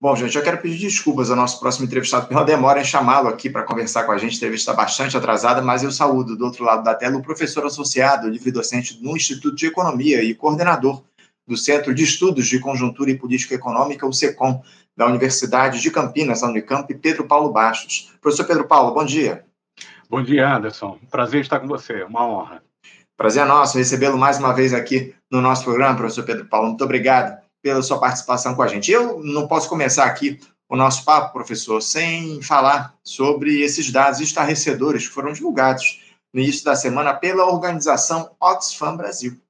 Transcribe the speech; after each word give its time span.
Bom, 0.00 0.14
gente, 0.14 0.36
eu 0.36 0.44
quero 0.44 0.58
pedir 0.58 0.78
desculpas 0.78 1.28
ao 1.28 1.34
nosso 1.34 1.58
próximo 1.58 1.84
entrevistado 1.84 2.28
pela 2.28 2.44
demora 2.44 2.80
em 2.80 2.84
chamá-lo 2.84 3.26
aqui 3.26 3.50
para 3.50 3.64
conversar 3.64 4.04
com 4.04 4.12
a 4.12 4.16
gente. 4.16 4.34
A 4.34 4.36
entrevista 4.36 4.70
está 4.70 4.80
bastante 4.80 5.16
atrasada, 5.16 5.60
mas 5.60 5.82
eu 5.82 5.90
saúdo 5.90 6.36
do 6.36 6.44
outro 6.44 6.64
lado 6.64 6.84
da 6.84 6.94
tela 6.94 7.16
o 7.16 7.22
professor 7.22 7.66
associado, 7.66 8.28
livre-docente 8.28 9.02
no 9.02 9.16
Instituto 9.16 9.56
de 9.56 9.66
Economia 9.66 10.22
e 10.22 10.36
coordenador 10.36 11.02
do 11.44 11.56
Centro 11.56 11.92
de 11.92 12.04
Estudos 12.04 12.46
de 12.46 12.60
Conjuntura 12.60 13.10
e 13.10 13.18
Política 13.18 13.56
Econômica, 13.56 14.06
o 14.06 14.12
SECOM, 14.12 14.62
da 14.96 15.04
Universidade 15.04 15.80
de 15.80 15.90
Campinas, 15.90 16.42
da 16.42 16.46
Unicamp, 16.46 16.94
Pedro 16.94 17.24
Paulo 17.24 17.50
Bastos. 17.50 18.12
Professor 18.20 18.44
Pedro 18.44 18.68
Paulo, 18.68 18.94
bom 18.94 19.04
dia. 19.04 19.44
Bom 20.08 20.22
dia, 20.22 20.54
Anderson. 20.54 20.96
Prazer 21.10 21.40
estar 21.40 21.58
com 21.58 21.66
você, 21.66 22.04
uma 22.04 22.24
honra. 22.24 22.62
Prazer 23.16 23.42
é 23.42 23.46
nosso 23.46 23.76
recebê-lo 23.76 24.16
mais 24.16 24.38
uma 24.38 24.52
vez 24.52 24.72
aqui 24.72 25.12
no 25.28 25.40
nosso 25.40 25.64
programa, 25.64 25.96
professor 25.96 26.22
Pedro 26.24 26.44
Paulo. 26.44 26.68
Muito 26.68 26.84
obrigado 26.84 27.47
pela 27.62 27.82
sua 27.82 27.98
participação 27.98 28.54
com 28.54 28.62
a 28.62 28.68
gente. 28.68 28.90
Eu 28.90 29.20
não 29.22 29.46
posso 29.46 29.68
começar 29.68 30.04
aqui 30.04 30.38
o 30.68 30.76
nosso 30.76 31.04
papo, 31.04 31.32
professor, 31.32 31.80
sem 31.80 32.42
falar 32.42 32.94
sobre 33.02 33.62
esses 33.62 33.90
dados 33.90 34.20
estarrecedores 34.20 35.08
que 35.08 35.14
foram 35.14 35.32
divulgados 35.32 36.02
no 36.32 36.40
início 36.40 36.64
da 36.64 36.76
semana 36.76 37.14
pela 37.14 37.46
organização 37.46 38.30
Oxfam 38.38 38.96
Brasil. 38.96 39.40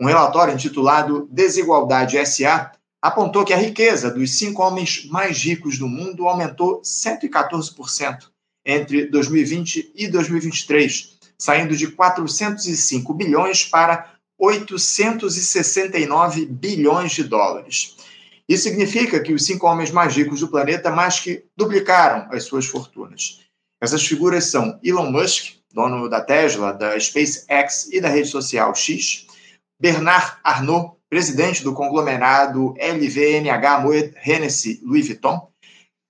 Um 0.00 0.06
relatório 0.06 0.54
intitulado 0.54 1.28
Desigualdade 1.30 2.24
SA 2.26 2.72
apontou 3.00 3.44
que 3.44 3.52
a 3.52 3.58
riqueza 3.58 4.10
dos 4.10 4.38
cinco 4.38 4.62
homens 4.62 5.06
mais 5.10 5.38
ricos 5.42 5.78
do 5.78 5.86
mundo 5.86 6.26
aumentou 6.26 6.80
114% 6.80 8.30
entre 8.64 9.06
2020 9.06 9.92
e 9.94 10.08
2023, 10.08 11.18
saindo 11.38 11.76
de 11.76 11.88
405 11.88 13.12
bilhões 13.12 13.62
para 13.62 14.13
869 14.44 16.46
bilhões 16.46 17.12
de 17.12 17.24
dólares. 17.24 17.96
Isso 18.48 18.62
significa 18.64 19.20
que 19.20 19.32
os 19.32 19.46
cinco 19.46 19.66
homens 19.66 19.90
mais 19.90 20.14
ricos 20.14 20.40
do 20.40 20.48
planeta 20.48 20.90
mais 20.90 21.20
que 21.20 21.46
duplicaram 21.56 22.28
as 22.30 22.44
suas 22.44 22.66
fortunas. 22.66 23.40
Essas 23.80 24.06
figuras 24.06 24.44
são 24.44 24.78
Elon 24.82 25.10
Musk, 25.10 25.54
dono 25.72 26.08
da 26.08 26.20
Tesla, 26.20 26.72
da 26.72 26.98
SpaceX 27.00 27.88
e 27.90 28.00
da 28.00 28.08
rede 28.08 28.28
social 28.28 28.72
X, 28.74 29.26
Bernard 29.80 30.36
Arnault, 30.44 30.96
presidente 31.08 31.64
do 31.64 31.72
conglomerado 31.72 32.74
LVMH 32.78 33.80
Moet 33.80 34.14
Hennessy 34.24 34.80
Louis 34.82 35.06
Vuitton, 35.06 35.48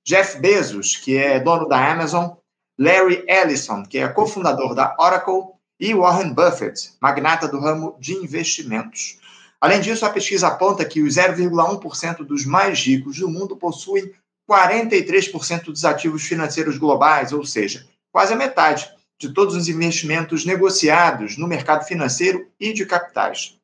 Jeff 0.07 0.39
Bezos, 0.39 0.97
que 0.97 1.17
é 1.17 1.41
dono 1.41 1.67
da 1.67 1.93
Amazon, 1.93 2.33
Larry 2.79 3.25
Ellison, 3.29 3.85
que 3.85 3.99
é 3.99 4.09
cofundador 4.09 4.75
da 4.75 4.95
Oracle, 4.99 5.54
e 5.79 5.95
Warren 5.95 6.33
Buffett, 6.33 6.93
magnata 7.01 7.49
do 7.49 7.59
ramo 7.59 7.97
de 7.99 8.15
investimentos. 8.15 9.19
Além 9.61 9.81
disso, 9.81 10.05
a 10.05 10.11
pesquisa 10.11 10.49
aponta 10.49 10.85
que 10.85 11.03
os 11.03 11.15
0,1% 11.15 12.19
dos 12.19 12.45
mais 12.45 12.79
ricos 12.81 13.19
do 13.19 13.29
mundo 13.29 13.57
possuem 13.57 14.13
43% 14.49 15.65
dos 15.65 15.85
ativos 15.85 16.25
financeiros 16.25 16.77
globais, 16.77 17.33
ou 17.33 17.45
seja, 17.45 17.87
quase 18.13 18.33
a 18.33 18.37
metade 18.37 18.89
de 19.19 19.33
todos 19.33 19.55
os 19.55 19.69
investimentos 19.69 20.45
negociados 20.45 21.39
no 21.39 21.47
mercado 21.47 21.85
financeiro 21.87 22.47
e 22.61 22.73
de 22.73 22.85
capitais. 22.85 23.57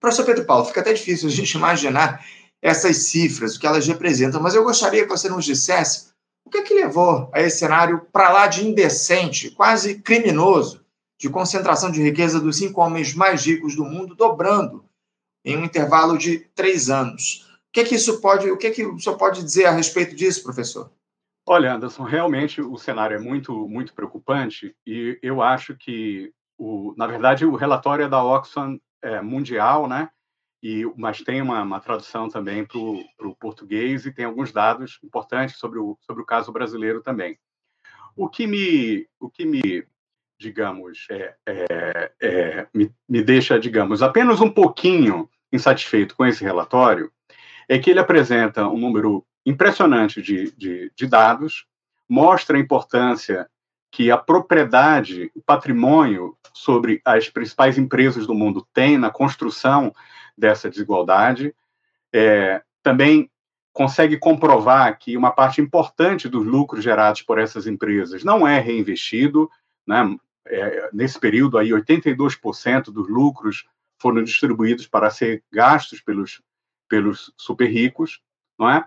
Professor 0.00 0.24
Pedro 0.24 0.44
Paulo, 0.44 0.64
fica 0.64 0.80
até 0.80 0.92
difícil 0.92 1.28
a 1.28 1.32
gente 1.32 1.54
imaginar 1.56 2.24
essas 2.62 3.08
cifras, 3.08 3.56
o 3.56 3.60
que 3.60 3.66
elas 3.66 3.86
representam, 3.86 4.40
mas 4.40 4.54
eu 4.54 4.64
gostaria 4.64 5.02
que 5.02 5.10
você 5.10 5.28
nos 5.28 5.44
dissesse 5.44 6.08
o 6.46 6.50
que, 6.50 6.58
é 6.58 6.62
que 6.62 6.74
levou 6.74 7.30
a 7.32 7.40
esse 7.40 7.58
cenário 7.58 8.06
para 8.12 8.30
lá 8.30 8.46
de 8.46 8.66
indecente, 8.66 9.50
quase 9.50 9.96
criminoso, 9.96 10.83
de 11.24 11.30
concentração 11.30 11.90
de 11.90 12.02
riqueza 12.02 12.38
dos 12.38 12.58
cinco 12.58 12.82
homens 12.82 13.14
mais 13.14 13.46
ricos 13.46 13.74
do 13.74 13.82
mundo, 13.82 14.14
dobrando 14.14 14.84
em 15.42 15.56
um 15.56 15.64
intervalo 15.64 16.18
de 16.18 16.40
três 16.54 16.90
anos. 16.90 17.48
O 17.70 17.72
que 17.72 17.80
é 17.80 17.84
que 17.84 17.94
isso 17.94 18.20
pode, 18.20 18.50
o 18.50 18.58
que 18.58 18.66
é 18.66 18.70
que 18.70 18.84
o 18.84 19.00
senhor 19.00 19.16
pode 19.16 19.42
dizer 19.42 19.64
a 19.64 19.70
respeito 19.70 20.14
disso, 20.14 20.42
professor? 20.42 20.92
Olha, 21.46 21.72
Anderson, 21.72 22.02
realmente 22.02 22.60
o 22.60 22.76
cenário 22.76 23.16
é 23.16 23.18
muito, 23.18 23.66
muito 23.66 23.94
preocupante 23.94 24.76
e 24.86 25.18
eu 25.22 25.40
acho 25.40 25.74
que, 25.74 26.30
o, 26.58 26.92
na 26.94 27.06
verdade, 27.06 27.46
o 27.46 27.56
relatório 27.56 28.04
é 28.04 28.08
da 28.08 28.22
Oxfam 28.22 28.78
é, 29.00 29.22
mundial, 29.22 29.88
né? 29.88 30.10
E, 30.62 30.84
mas 30.94 31.22
tem 31.22 31.40
uma, 31.40 31.62
uma 31.62 31.80
tradução 31.80 32.28
também 32.28 32.66
para 32.66 32.78
o 32.78 33.34
português 33.40 34.04
e 34.04 34.12
tem 34.12 34.26
alguns 34.26 34.52
dados 34.52 34.98
importantes 35.02 35.56
sobre 35.56 35.78
o, 35.78 35.96
sobre 36.02 36.22
o 36.22 36.26
caso 36.26 36.52
brasileiro 36.52 37.00
também. 37.00 37.38
O 38.14 38.28
que 38.28 38.46
me, 38.46 39.08
o 39.18 39.30
que 39.30 39.46
me 39.46 39.86
digamos, 40.38 41.06
é, 41.10 41.34
é, 41.46 42.12
é, 42.20 42.66
me, 42.74 42.90
me 43.08 43.22
deixa, 43.22 43.58
digamos, 43.58 44.02
apenas 44.02 44.40
um 44.40 44.50
pouquinho 44.50 45.28
insatisfeito 45.52 46.16
com 46.16 46.26
esse 46.26 46.42
relatório 46.42 47.10
é 47.68 47.78
que 47.78 47.90
ele 47.90 48.00
apresenta 48.00 48.68
um 48.68 48.78
número 48.78 49.24
impressionante 49.46 50.20
de, 50.20 50.50
de, 50.52 50.92
de 50.94 51.06
dados, 51.06 51.66
mostra 52.08 52.56
a 52.56 52.60
importância 52.60 53.48
que 53.90 54.10
a 54.10 54.18
propriedade, 54.18 55.30
o 55.34 55.40
patrimônio 55.40 56.36
sobre 56.52 57.00
as 57.04 57.28
principais 57.28 57.78
empresas 57.78 58.26
do 58.26 58.34
mundo 58.34 58.66
tem 58.72 58.98
na 58.98 59.10
construção 59.10 59.94
dessa 60.36 60.68
desigualdade. 60.68 61.54
É, 62.12 62.60
também 62.82 63.30
consegue 63.72 64.16
comprovar 64.18 64.98
que 64.98 65.16
uma 65.16 65.30
parte 65.30 65.60
importante 65.60 66.28
dos 66.28 66.44
lucros 66.44 66.82
gerados 66.82 67.22
por 67.22 67.38
essas 67.38 67.66
empresas 67.66 68.24
não 68.24 68.46
é 68.46 68.58
reinvestido, 68.58 69.50
né? 69.86 70.16
É, 70.46 70.90
nesse 70.92 71.18
período 71.18 71.56
aí 71.56 71.70
82% 71.70 72.84
dos 72.92 73.08
lucros 73.08 73.66
foram 73.98 74.22
distribuídos 74.22 74.86
para 74.86 75.10
ser 75.10 75.42
gastos 75.50 76.02
pelos 76.02 76.42
pelos 76.88 77.32
super 77.36 77.66
ricos, 77.66 78.20
não 78.58 78.70
é? 78.70 78.86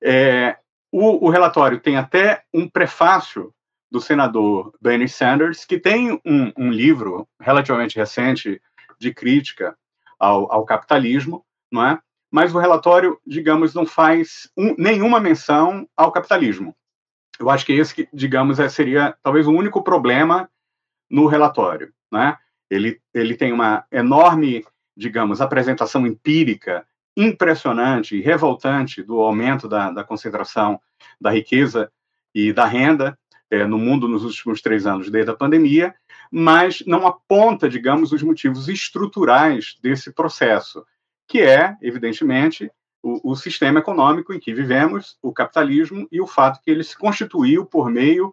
é 0.00 0.58
o, 0.90 1.26
o, 1.26 1.30
relatório 1.30 1.80
tem 1.80 1.96
até 1.96 2.44
um 2.52 2.68
prefácio 2.68 3.52
do 3.90 4.00
senador 4.00 4.74
Bernie 4.80 5.08
Sanders, 5.08 5.64
que 5.64 5.78
tem 5.78 6.12
um, 6.24 6.52
um 6.56 6.70
livro 6.70 7.28
relativamente 7.40 7.96
recente 7.96 8.60
de 8.98 9.12
crítica 9.12 9.76
ao, 10.18 10.50
ao, 10.52 10.64
capitalismo, 10.64 11.44
não 11.70 11.84
é? 11.84 11.98
Mas 12.30 12.54
o 12.54 12.58
relatório, 12.58 13.18
digamos, 13.26 13.74
não 13.74 13.84
faz 13.84 14.50
um, 14.56 14.74
nenhuma 14.78 15.20
menção 15.20 15.86
ao 15.94 16.10
capitalismo. 16.10 16.74
Eu 17.38 17.50
acho 17.50 17.66
que 17.66 17.72
esse, 17.72 18.08
digamos, 18.12 18.60
é, 18.60 18.68
seria 18.68 19.16
talvez 19.22 19.46
o 19.46 19.52
único 19.52 19.82
problema 19.82 20.48
no 21.10 21.26
relatório. 21.26 21.92
Né? 22.10 22.36
Ele, 22.70 23.00
ele 23.12 23.36
tem 23.36 23.52
uma 23.52 23.84
enorme, 23.90 24.64
digamos, 24.96 25.40
apresentação 25.40 26.06
empírica 26.06 26.86
impressionante 27.16 28.16
e 28.16 28.22
revoltante 28.22 29.02
do 29.02 29.20
aumento 29.20 29.68
da, 29.68 29.90
da 29.90 30.04
concentração 30.04 30.80
da 31.20 31.30
riqueza 31.30 31.92
e 32.34 32.52
da 32.52 32.64
renda 32.64 33.18
é, 33.50 33.66
no 33.66 33.78
mundo 33.78 34.08
nos 34.08 34.24
últimos 34.24 34.62
três 34.62 34.86
anos 34.86 35.10
desde 35.10 35.30
a 35.30 35.36
pandemia, 35.36 35.94
mas 36.30 36.82
não 36.86 37.06
aponta, 37.06 37.68
digamos, 37.68 38.10
os 38.12 38.22
motivos 38.22 38.66
estruturais 38.66 39.76
desse 39.82 40.10
processo, 40.10 40.86
que 41.28 41.42
é, 41.42 41.76
evidentemente, 41.82 42.70
o, 43.02 43.32
o, 43.32 43.36
sistema 43.36 43.80
econômico 43.80 44.32
em 44.32 44.38
que 44.38 44.54
vivemos, 44.54 45.18
o 45.20 45.32
capitalismo, 45.32 46.06
e 46.10 46.20
o 46.20 46.26
fato 46.26 46.60
que 46.62 46.70
ele 46.70 46.84
se 46.84 46.96
constituiu 46.96 47.66
por 47.66 47.90
meio 47.90 48.32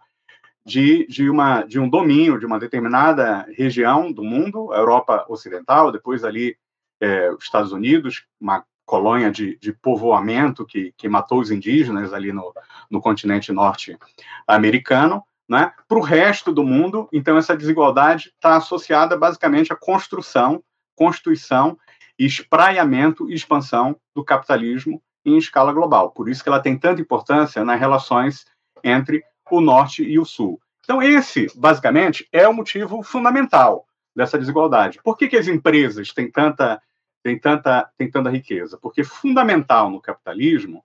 de, 0.65 1.07
de, 1.07 1.29
uma, 1.29 1.63
de 1.63 1.79
um 1.79 1.89
domínio 1.89 2.39
de 2.39 2.45
uma 2.45 2.59
determinada 2.59 3.47
região 3.57 4.11
do 4.11 4.23
mundo, 4.23 4.71
a 4.71 4.77
Europa 4.77 5.25
Ocidental, 5.27 5.91
depois 5.91 6.23
ali 6.23 6.55
é, 7.01 7.31
os 7.31 7.43
Estados 7.43 7.71
Unidos, 7.71 8.25
uma 8.39 8.63
colônia 8.85 9.31
de, 9.31 9.57
de 9.57 9.71
povoamento 9.71 10.65
que, 10.65 10.93
que 10.97 11.07
matou 11.07 11.39
os 11.39 11.51
indígenas 11.51 12.13
ali 12.13 12.31
no, 12.31 12.53
no 12.89 13.01
continente 13.01 13.51
norte-americano, 13.51 15.23
né? 15.47 15.71
para 15.87 15.97
o 15.97 16.01
resto 16.01 16.51
do 16.51 16.63
mundo, 16.63 17.07
então 17.11 17.37
essa 17.37 17.57
desigualdade 17.57 18.31
está 18.35 18.55
associada 18.55 19.17
basicamente 19.17 19.73
à 19.73 19.75
construção, 19.75 20.63
constituição, 20.95 21.77
espraiamento 22.25 23.29
e 23.29 23.33
expansão 23.33 23.95
do 24.13 24.23
capitalismo 24.23 25.01
em 25.25 25.37
escala 25.37 25.71
global. 25.71 26.11
Por 26.11 26.29
isso 26.29 26.43
que 26.43 26.49
ela 26.49 26.59
tem 26.59 26.77
tanta 26.77 27.01
importância 27.01 27.63
nas 27.63 27.79
relações 27.79 28.45
entre 28.83 29.23
o 29.49 29.61
norte 29.61 30.03
e 30.03 30.19
o 30.19 30.25
sul. 30.25 30.59
Então, 30.83 31.01
esse, 31.01 31.47
basicamente, 31.55 32.27
é 32.31 32.47
o 32.47 32.53
motivo 32.53 33.03
fundamental 33.03 33.85
dessa 34.15 34.37
desigualdade. 34.37 34.99
Por 35.03 35.17
que, 35.17 35.27
que 35.27 35.37
as 35.37 35.47
empresas 35.47 36.11
têm 36.11 36.29
tanta, 36.31 36.81
têm, 37.23 37.39
tanta, 37.39 37.89
têm 37.97 38.09
tanta 38.09 38.29
riqueza? 38.29 38.77
Porque 38.77 39.03
fundamental 39.03 39.89
no 39.89 40.01
capitalismo, 40.01 40.83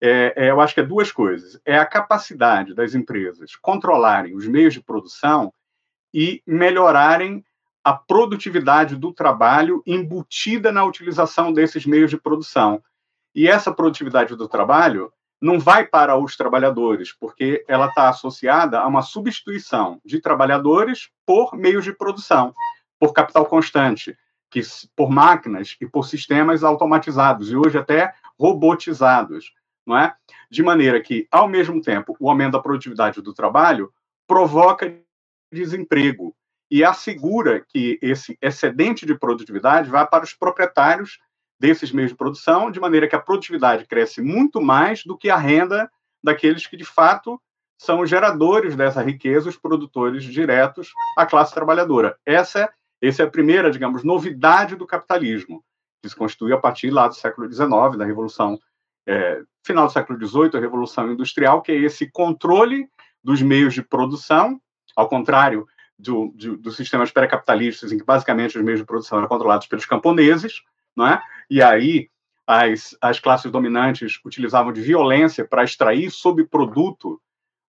é, 0.00 0.32
é, 0.36 0.50
eu 0.50 0.60
acho 0.60 0.74
que 0.74 0.80
é 0.80 0.84
duas 0.84 1.10
coisas. 1.12 1.60
É 1.64 1.76
a 1.76 1.86
capacidade 1.86 2.74
das 2.74 2.94
empresas 2.94 3.56
controlarem 3.56 4.34
os 4.34 4.46
meios 4.46 4.74
de 4.74 4.80
produção 4.80 5.52
e 6.14 6.42
melhorarem 6.46 7.44
a 7.84 7.92
produtividade 7.92 8.96
do 8.96 9.12
trabalho 9.12 9.82
embutida 9.86 10.70
na 10.70 10.84
utilização 10.84 11.52
desses 11.52 11.84
meios 11.84 12.10
de 12.10 12.16
produção. 12.16 12.82
E 13.34 13.48
essa 13.48 13.72
produtividade 13.72 14.36
do 14.36 14.48
trabalho 14.48 15.12
não 15.40 15.58
vai 15.58 15.84
para 15.84 16.16
os 16.16 16.36
trabalhadores, 16.36 17.12
porque 17.12 17.64
ela 17.66 17.86
está 17.86 18.08
associada 18.08 18.78
a 18.78 18.86
uma 18.86 19.02
substituição 19.02 20.00
de 20.04 20.20
trabalhadores 20.20 21.10
por 21.26 21.56
meios 21.56 21.82
de 21.82 21.92
produção, 21.92 22.54
por 23.00 23.12
capital 23.12 23.46
constante, 23.46 24.16
que 24.48 24.60
por 24.94 25.10
máquinas 25.10 25.76
e 25.80 25.86
por 25.86 26.06
sistemas 26.06 26.62
automatizados 26.62 27.50
e 27.50 27.56
hoje 27.56 27.76
até 27.76 28.14
robotizados. 28.38 29.52
não 29.84 29.98
é? 29.98 30.14
De 30.48 30.62
maneira 30.62 31.00
que, 31.00 31.26
ao 31.30 31.48
mesmo 31.48 31.80
tempo, 31.80 32.16
o 32.20 32.30
aumento 32.30 32.52
da 32.52 32.60
produtividade 32.60 33.20
do 33.20 33.34
trabalho 33.34 33.92
provoca 34.28 34.94
desemprego 35.52 36.36
e 36.72 36.82
assegura 36.82 37.62
que 37.68 37.98
esse 38.00 38.38
excedente 38.40 39.04
de 39.04 39.14
produtividade 39.14 39.90
vá 39.90 40.06
para 40.06 40.24
os 40.24 40.32
proprietários 40.32 41.18
desses 41.60 41.92
meios 41.92 42.12
de 42.12 42.16
produção, 42.16 42.70
de 42.70 42.80
maneira 42.80 43.06
que 43.06 43.14
a 43.14 43.20
produtividade 43.20 43.84
cresce 43.84 44.22
muito 44.22 44.58
mais 44.58 45.04
do 45.04 45.14
que 45.14 45.28
a 45.28 45.36
renda 45.36 45.90
daqueles 46.24 46.66
que, 46.66 46.74
de 46.74 46.86
fato, 46.86 47.38
são 47.76 48.00
os 48.00 48.08
geradores 48.08 48.74
dessa 48.74 49.02
riqueza, 49.02 49.50
os 49.50 49.56
produtores 49.58 50.24
diretos, 50.24 50.90
a 51.18 51.26
classe 51.26 51.52
trabalhadora. 51.52 52.16
Essa 52.24 52.60
é, 52.60 52.68
essa 53.02 53.22
é 53.22 53.26
a 53.26 53.30
primeira, 53.30 53.70
digamos, 53.70 54.02
novidade 54.02 54.74
do 54.74 54.86
capitalismo, 54.86 55.62
que 56.02 56.08
se 56.08 56.16
constitui 56.16 56.54
a 56.54 56.58
partir 56.58 56.88
lá 56.88 57.06
do 57.06 57.14
século 57.14 57.52
XIX, 57.52 57.98
da 57.98 58.06
Revolução, 58.06 58.58
é, 59.06 59.42
final 59.62 59.88
do 59.88 59.92
século 59.92 60.18
XVIII, 60.18 60.52
a 60.54 60.60
Revolução 60.60 61.12
Industrial, 61.12 61.60
que 61.60 61.70
é 61.70 61.76
esse 61.76 62.10
controle 62.10 62.88
dos 63.22 63.42
meios 63.42 63.74
de 63.74 63.82
produção, 63.82 64.58
ao 64.96 65.06
contrário 65.06 65.66
do, 65.98 66.32
do, 66.34 66.56
dos 66.56 66.76
sistemas 66.76 67.10
pré-capitalistas, 67.10 67.92
em 67.92 67.98
que 67.98 68.04
basicamente 68.04 68.58
os 68.58 68.64
meios 68.64 68.80
de 68.80 68.86
produção 68.86 69.18
eram 69.18 69.28
controlados 69.28 69.66
pelos 69.66 69.86
camponeses, 69.86 70.62
não 70.96 71.06
é? 71.06 71.22
e 71.48 71.62
aí 71.62 72.08
as, 72.46 72.96
as 73.00 73.20
classes 73.20 73.50
dominantes 73.50 74.20
utilizavam 74.24 74.72
de 74.72 74.80
violência 74.80 75.46
para 75.46 75.64
extrair 75.64 76.10
subproduto 76.10 77.20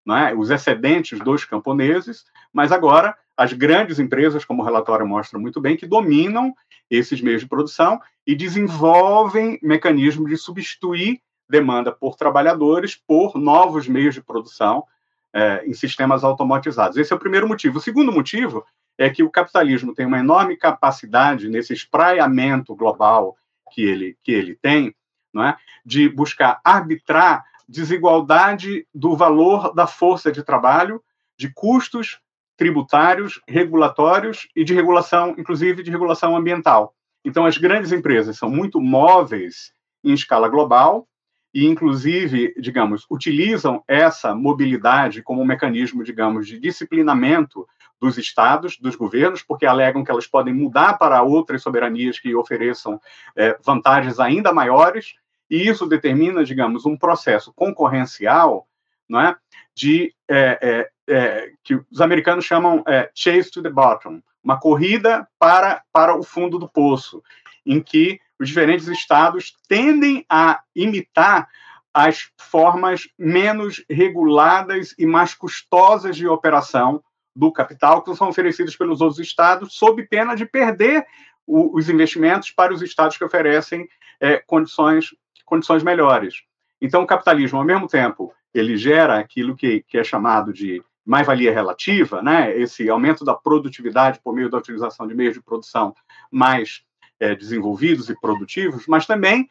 né, 0.06 0.34
os 0.34 0.50
excedentes 0.50 1.20
dos 1.20 1.46
camponeses, 1.46 2.26
mas 2.52 2.72
agora 2.72 3.16
as 3.36 3.54
grandes 3.54 4.00
empresas, 4.00 4.46
como 4.46 4.62
o 4.62 4.66
relatório 4.66 5.08
mostra 5.08 5.40
muito 5.40 5.62
bem, 5.62 5.78
que 5.78 5.88
dominam 5.88 6.54
esses 6.90 7.22
meios 7.22 7.42
de 7.42 7.48
produção 7.48 8.00
e 8.28 8.36
desenvolvem 8.36 9.58
mecanismos 9.62 10.30
de 10.30 10.38
substituir 10.38 11.22
demanda 11.50 11.92
por 11.92 12.16
trabalhadores 12.16 12.96
por 12.96 13.38
novos 13.38 13.88
meios 13.88 14.16
de 14.16 14.22
produção 14.22 14.86
é, 15.34 15.66
em 15.66 15.74
sistemas 15.74 16.24
automatizados. 16.24 16.98
Esse 16.98 17.12
é 17.12 17.16
o 17.16 17.20
primeiro 17.20 17.48
motivo. 17.48 17.78
O 17.78 17.82
segundo 17.82 18.12
motivo 18.12 18.66
é 18.98 19.10
que 19.10 19.24
o 19.24 19.30
capitalismo 19.30 19.94
tem 19.94 20.06
uma 20.06 20.20
enorme 20.20 20.56
capacidade 20.56 21.50
nesse 21.50 21.74
espraiamento 21.74 22.76
global 22.76 23.36
que 23.72 23.82
ele, 23.82 24.18
que 24.24 24.32
ele 24.32 24.56
tem, 24.56 24.96
não 25.34 25.44
é? 25.44 25.58
de 25.86 26.08
buscar 26.08 26.62
arbitrar 26.64 27.44
desigualdade 27.68 28.86
do 28.94 29.16
valor 29.16 29.74
da 29.74 29.88
força 29.88 30.32
de 30.32 30.44
trabalho, 30.44 31.04
de 31.38 31.52
custos 31.52 32.20
tributários, 32.56 33.42
regulatórios 33.48 34.48
e 34.56 34.64
de 34.64 34.74
regulação, 34.74 35.34
inclusive 35.38 35.82
de 35.82 35.90
regulação 35.90 36.38
ambiental. 36.38 36.94
Então, 37.26 37.46
as 37.46 37.58
grandes 37.58 37.92
empresas 37.92 38.38
são 38.38 38.50
muito 38.50 38.80
móveis 38.80 39.74
em 40.04 40.14
escala 40.14 40.48
global 40.48 41.08
e, 41.54 41.68
inclusive, 41.68 42.54
digamos, 42.58 43.06
utilizam 43.10 43.84
essa 43.88 44.34
mobilidade 44.34 45.22
como 45.22 45.42
um 45.42 45.46
mecanismo, 45.46 46.04
digamos, 46.04 46.48
de 46.48 46.60
disciplinamento 46.60 47.68
dos 48.02 48.18
estados, 48.18 48.78
dos 48.78 48.96
governos, 48.96 49.44
porque 49.44 49.66
alegam 49.66 50.04
que 50.04 50.10
elas 50.10 50.26
podem 50.26 50.54
mudar 50.54 50.98
para 50.98 51.22
outras 51.22 51.62
soberanias 51.62 52.20
que 52.20 52.36
ofereçam 52.36 53.00
é, 53.36 53.58
vantagens 53.64 54.20
ainda 54.20 54.52
maiores. 54.52 55.16
E 55.50 55.68
isso 55.68 55.86
determina, 55.86 56.44
digamos, 56.44 56.86
um 56.86 56.98
processo 56.98 57.54
concorrencial, 57.54 58.68
não 59.08 59.22
é, 59.22 59.36
de 59.76 60.14
é, 60.28 60.90
é, 61.08 61.52
que 61.64 61.76
os 61.92 62.02
americanos 62.02 62.46
chamam 62.46 62.84
chase 63.14 63.52
to 63.52 63.62
the 63.62 63.70
bottom, 63.70 64.22
uma 64.44 64.60
corrida 64.60 65.28
para 65.38 65.84
para 65.92 66.18
o 66.18 66.24
fundo 66.24 66.58
do 66.58 66.68
poço, 66.68 67.22
em 67.66 67.82
que 67.82 68.20
os 68.40 68.48
diferentes 68.48 68.88
estados 68.88 69.56
tendem 69.68 70.26
a 70.30 70.62
imitar 70.76 71.48
as 71.94 72.32
formas 72.38 73.08
menos 73.18 73.84
reguladas 73.90 74.96
e 74.98 75.06
mais 75.06 75.36
custosas 75.36 76.16
de 76.16 76.28
operação 76.28 77.04
do 77.36 77.52
capital 77.52 78.02
que 78.02 78.16
são 78.16 78.30
oferecidos 78.30 78.76
pelos 78.76 79.02
outros 79.02 79.20
estados, 79.20 79.76
sob 79.76 80.04
pena 80.08 80.36
de 80.36 80.46
perder 80.46 81.06
o, 81.46 81.78
os 81.78 81.90
investimentos 81.90 82.52
para 82.52 82.74
os 82.74 82.82
estados 82.82 83.18
que 83.18 83.24
oferecem 83.24 83.88
é, 84.20 84.38
condições 84.38 85.10
condições 85.46 85.84
melhores. 85.84 86.44
Então, 86.82 87.04
o 87.04 87.08
capitalismo, 87.08 87.60
ao 87.60 87.66
mesmo 87.66 87.88
tempo, 87.88 88.34
ele 88.54 88.76
gera 88.78 89.20
aquilo 89.20 89.56
que, 89.56 89.84
que 89.88 89.98
é 89.98 90.04
chamado 90.04 90.52
de 90.52 90.82
mais-valia 91.06 91.52
relativa, 91.52 92.22
né? 92.22 92.58
esse 92.58 92.90
aumento 92.90 93.26
da 93.26 93.34
produtividade 93.34 94.20
por 94.24 94.34
meio 94.34 94.50
da 94.50 94.58
utilização 94.58 95.06
de 95.06 95.14
meios 95.14 95.34
de 95.34 95.42
produção 95.42 95.94
mais 96.32 96.84
é, 97.20 97.36
desenvolvidos 97.36 98.10
e 98.10 98.20
produtivos, 98.20 98.86
mas 98.88 99.06
também 99.06 99.50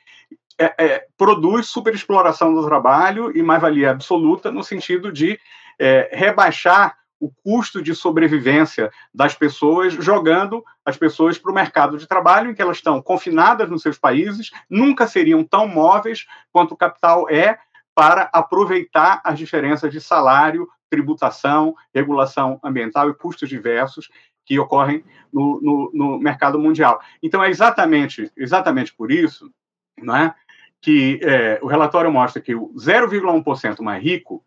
é, 0.59 0.75
é, 0.79 1.06
produz 1.17 1.67
superexploração 1.69 2.55
do 2.55 2.64
trabalho 2.67 3.37
e 3.37 3.43
mais-valia 3.43 3.91
absoluta 3.91 4.50
no 4.50 4.62
sentido 4.62 5.11
de 5.11 5.38
é, 5.79 6.11
rebaixar 6.12 6.97
o 7.19 7.31
custo 7.44 7.81
de 7.81 7.94
sobrevivência 7.94 8.91
das 9.14 9.35
pessoas, 9.35 9.93
jogando 9.93 10.64
as 10.85 10.97
pessoas 10.97 11.38
para 11.38 11.53
o 11.53 11.55
mercado 11.55 11.97
de 11.97 12.06
trabalho, 12.06 12.50
em 12.50 12.55
que 12.55 12.61
elas 12.61 12.79
estão 12.79 13.00
confinadas 13.00 13.70
nos 13.70 13.81
seus 13.81 13.97
países, 13.97 14.50
nunca 14.69 15.06
seriam 15.06 15.44
tão 15.44 15.69
móveis 15.69 16.26
quanto 16.50 16.73
o 16.73 16.76
capital 16.76 17.31
é 17.31 17.59
para 17.94 18.29
aproveitar 18.32 19.20
as 19.25 19.38
diferenças 19.38 19.93
de 19.93 20.00
salário, 20.00 20.69
tributação, 20.91 21.75
regulação 21.94 22.59
ambiental 22.62 23.09
e 23.09 23.14
custos 23.14 23.49
diversos 23.49 24.11
que 24.44 24.59
ocorrem 24.59 25.05
no, 25.33 25.61
no, 25.61 25.91
no 25.94 26.19
mercado 26.19 26.59
mundial. 26.59 27.00
Então, 27.23 27.43
é 27.43 27.49
exatamente, 27.49 28.31
exatamente 28.37 28.94
por 28.94 29.11
isso 29.11 29.53
é, 29.99 30.35
que 30.81 31.21
é, 31.23 31.61
o 31.62 31.67
relatório 31.67 32.11
mostra 32.11 32.43
que 32.43 32.55
o 32.55 32.73
0,1% 32.75 33.81
mais 33.83 34.03
rico 34.03 34.44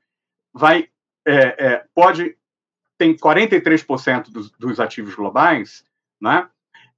vai 0.54 0.90
é, 1.26 1.66
é, 1.66 1.86
pode 1.94 2.38
tem 2.98 3.16
43% 3.16 4.32
dos, 4.32 4.52
dos 4.52 4.80
ativos 4.80 5.16
globais, 5.16 5.84
né? 6.22 6.48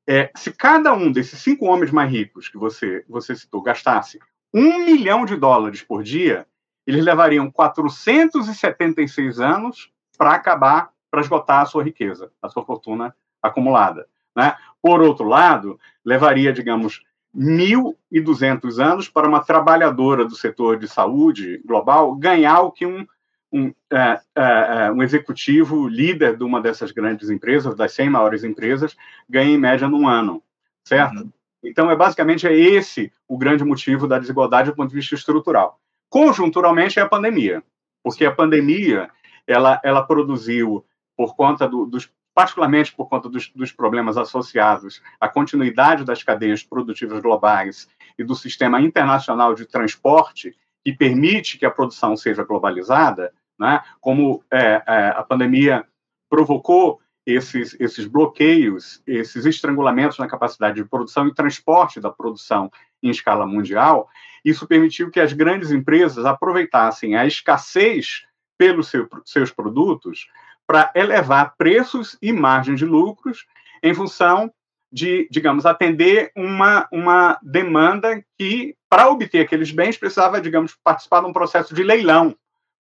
É, 0.10 0.32
se 0.36 0.52
cada 0.54 0.94
um 0.94 1.12
desses 1.12 1.40
cinco 1.42 1.66
homens 1.66 1.92
mais 1.92 2.10
ricos 2.10 2.48
que 2.48 2.58
você, 2.58 3.04
você 3.10 3.36
citou 3.36 3.62
gastasse 3.62 4.20
um 4.54 4.86
milhão 4.86 5.26
de 5.26 5.36
dólares 5.36 5.82
por 5.82 6.02
dia, 6.02 6.48
eles 6.86 7.04
levariam 7.04 7.52
476 7.52 9.42
anos 9.42 9.92
para 10.18 10.32
acabar, 10.32 10.92
para 11.18 11.24
esgotar 11.24 11.62
a 11.62 11.66
sua 11.66 11.84
riqueza, 11.84 12.32
a 12.40 12.48
sua 12.48 12.64
fortuna 12.64 13.16
acumulada. 13.42 14.08
Né? 14.36 14.56
Por 14.80 15.02
outro 15.02 15.28
lado, 15.28 15.80
levaria, 16.06 16.54
digamos, 16.54 17.02
1.200 17.36 18.78
anos 18.80 19.10
para 19.10 19.28
uma 19.28 19.44
trabalhadora 19.44 20.26
do 20.26 20.36
setor 20.36 20.78
de 20.78 20.88
saúde 20.88 21.60
global 21.66 22.14
ganhar 22.16 22.62
o 22.62 22.72
que 22.72 22.86
um 22.86 23.06
um, 23.50 23.74
é, 23.90 24.20
é, 24.36 24.42
é, 24.88 24.92
um 24.92 25.02
executivo 25.02 25.88
líder 25.88 26.36
de 26.36 26.44
uma 26.44 26.62
dessas 26.62 26.92
grandes 26.92 27.30
empresas, 27.30 27.76
das 27.76 27.94
100 27.94 28.10
maiores 28.10 28.44
empresas, 28.44 28.96
ganha 29.28 29.50
em 29.50 29.58
média 29.58 29.88
num 29.88 30.06
ano, 30.06 30.44
certo? 30.84 31.22
Uhum. 31.22 31.32
Então, 31.64 31.90
é 31.90 31.96
basicamente 31.96 32.46
é 32.46 32.54
esse 32.54 33.10
o 33.26 33.38
grande 33.38 33.64
motivo 33.64 34.06
da 34.06 34.20
desigualdade 34.20 34.70
do 34.70 34.76
ponto 34.76 34.90
de 34.90 34.96
vista 34.96 35.16
estrutural. 35.16 35.80
Conjunturalmente 36.10 37.00
é 37.00 37.02
a 37.02 37.08
pandemia, 37.08 37.64
porque 38.04 38.26
a 38.26 38.32
pandemia 38.32 39.10
ela, 39.48 39.80
ela 39.84 40.04
produziu, 40.04 40.86
por 41.18 41.36
conta 41.36 41.68
do, 41.68 41.86
dos 41.86 42.10
particularmente 42.38 42.94
por 42.94 43.10
conta 43.10 43.28
dos, 43.28 43.50
dos, 43.50 43.72
problemas 43.72 44.16
associados 44.16 45.02
à 45.20 45.28
continuidade 45.28 46.06
das 46.06 46.22
cadeias 46.22 46.62
produtivas 46.62 47.20
globais 47.20 47.90
e 48.16 48.24
do 48.24 48.36
sistema 48.36 48.80
internacional 48.80 49.56
de 49.56 49.66
transporte, 49.66 50.56
que 50.86 50.94
permite 50.94 51.58
que 51.58 51.66
a 51.66 51.72
produção 51.72 52.16
seja 52.16 52.44
globalizada, 52.44 53.34
né? 53.60 53.82
como 54.00 54.44
é, 54.54 54.84
é, 54.86 55.08
a 55.16 55.24
pandemia 55.24 55.84
provocou 56.30 57.02
esses, 57.26 57.76
esses 57.80 58.06
bloqueios, 58.06 59.02
esses 59.08 59.48
estrangulamentos 59.48 60.20
na 60.20 60.28
capacidade 60.28 60.76
de 60.76 60.88
produção 60.88 61.28
e 61.28 61.34
transporte 61.34 62.00
da 62.00 62.12
produção 62.12 62.72
em 63.02 63.10
escala 63.10 63.48
mundial, 63.48 64.08
isso 64.46 64.68
permitiu 64.68 65.10
que 65.10 65.20
as 65.20 65.34
grandes 65.34 65.72
empresas 65.72 66.24
aproveitassem 66.24 67.16
a 67.16 67.26
escassez 67.26 68.28
pelos 68.58 68.90
seu, 68.90 69.10
seus 69.26 69.52
produtos 69.52 70.28
para 70.68 70.92
elevar 70.94 71.56
preços 71.58 72.18
e 72.22 72.34
margens 72.34 72.78
de 72.78 72.86
lucros 72.86 73.46
em 73.82 73.94
função 73.94 74.52
de, 74.92 75.28
digamos, 75.32 75.66
atender 75.66 76.32
uma, 76.36 76.88
uma 76.92 77.40
demanda 77.42 78.24
que, 78.38 78.76
para 78.90 79.10
obter 79.10 79.42
aqueles 79.42 79.72
bens, 79.72 79.98
precisava, 79.98 80.42
digamos, 80.42 80.76
participar 80.84 81.22
de 81.22 81.28
um 81.28 81.34
processo 81.34 81.74
de 81.74 81.84
leilão 81.84 82.36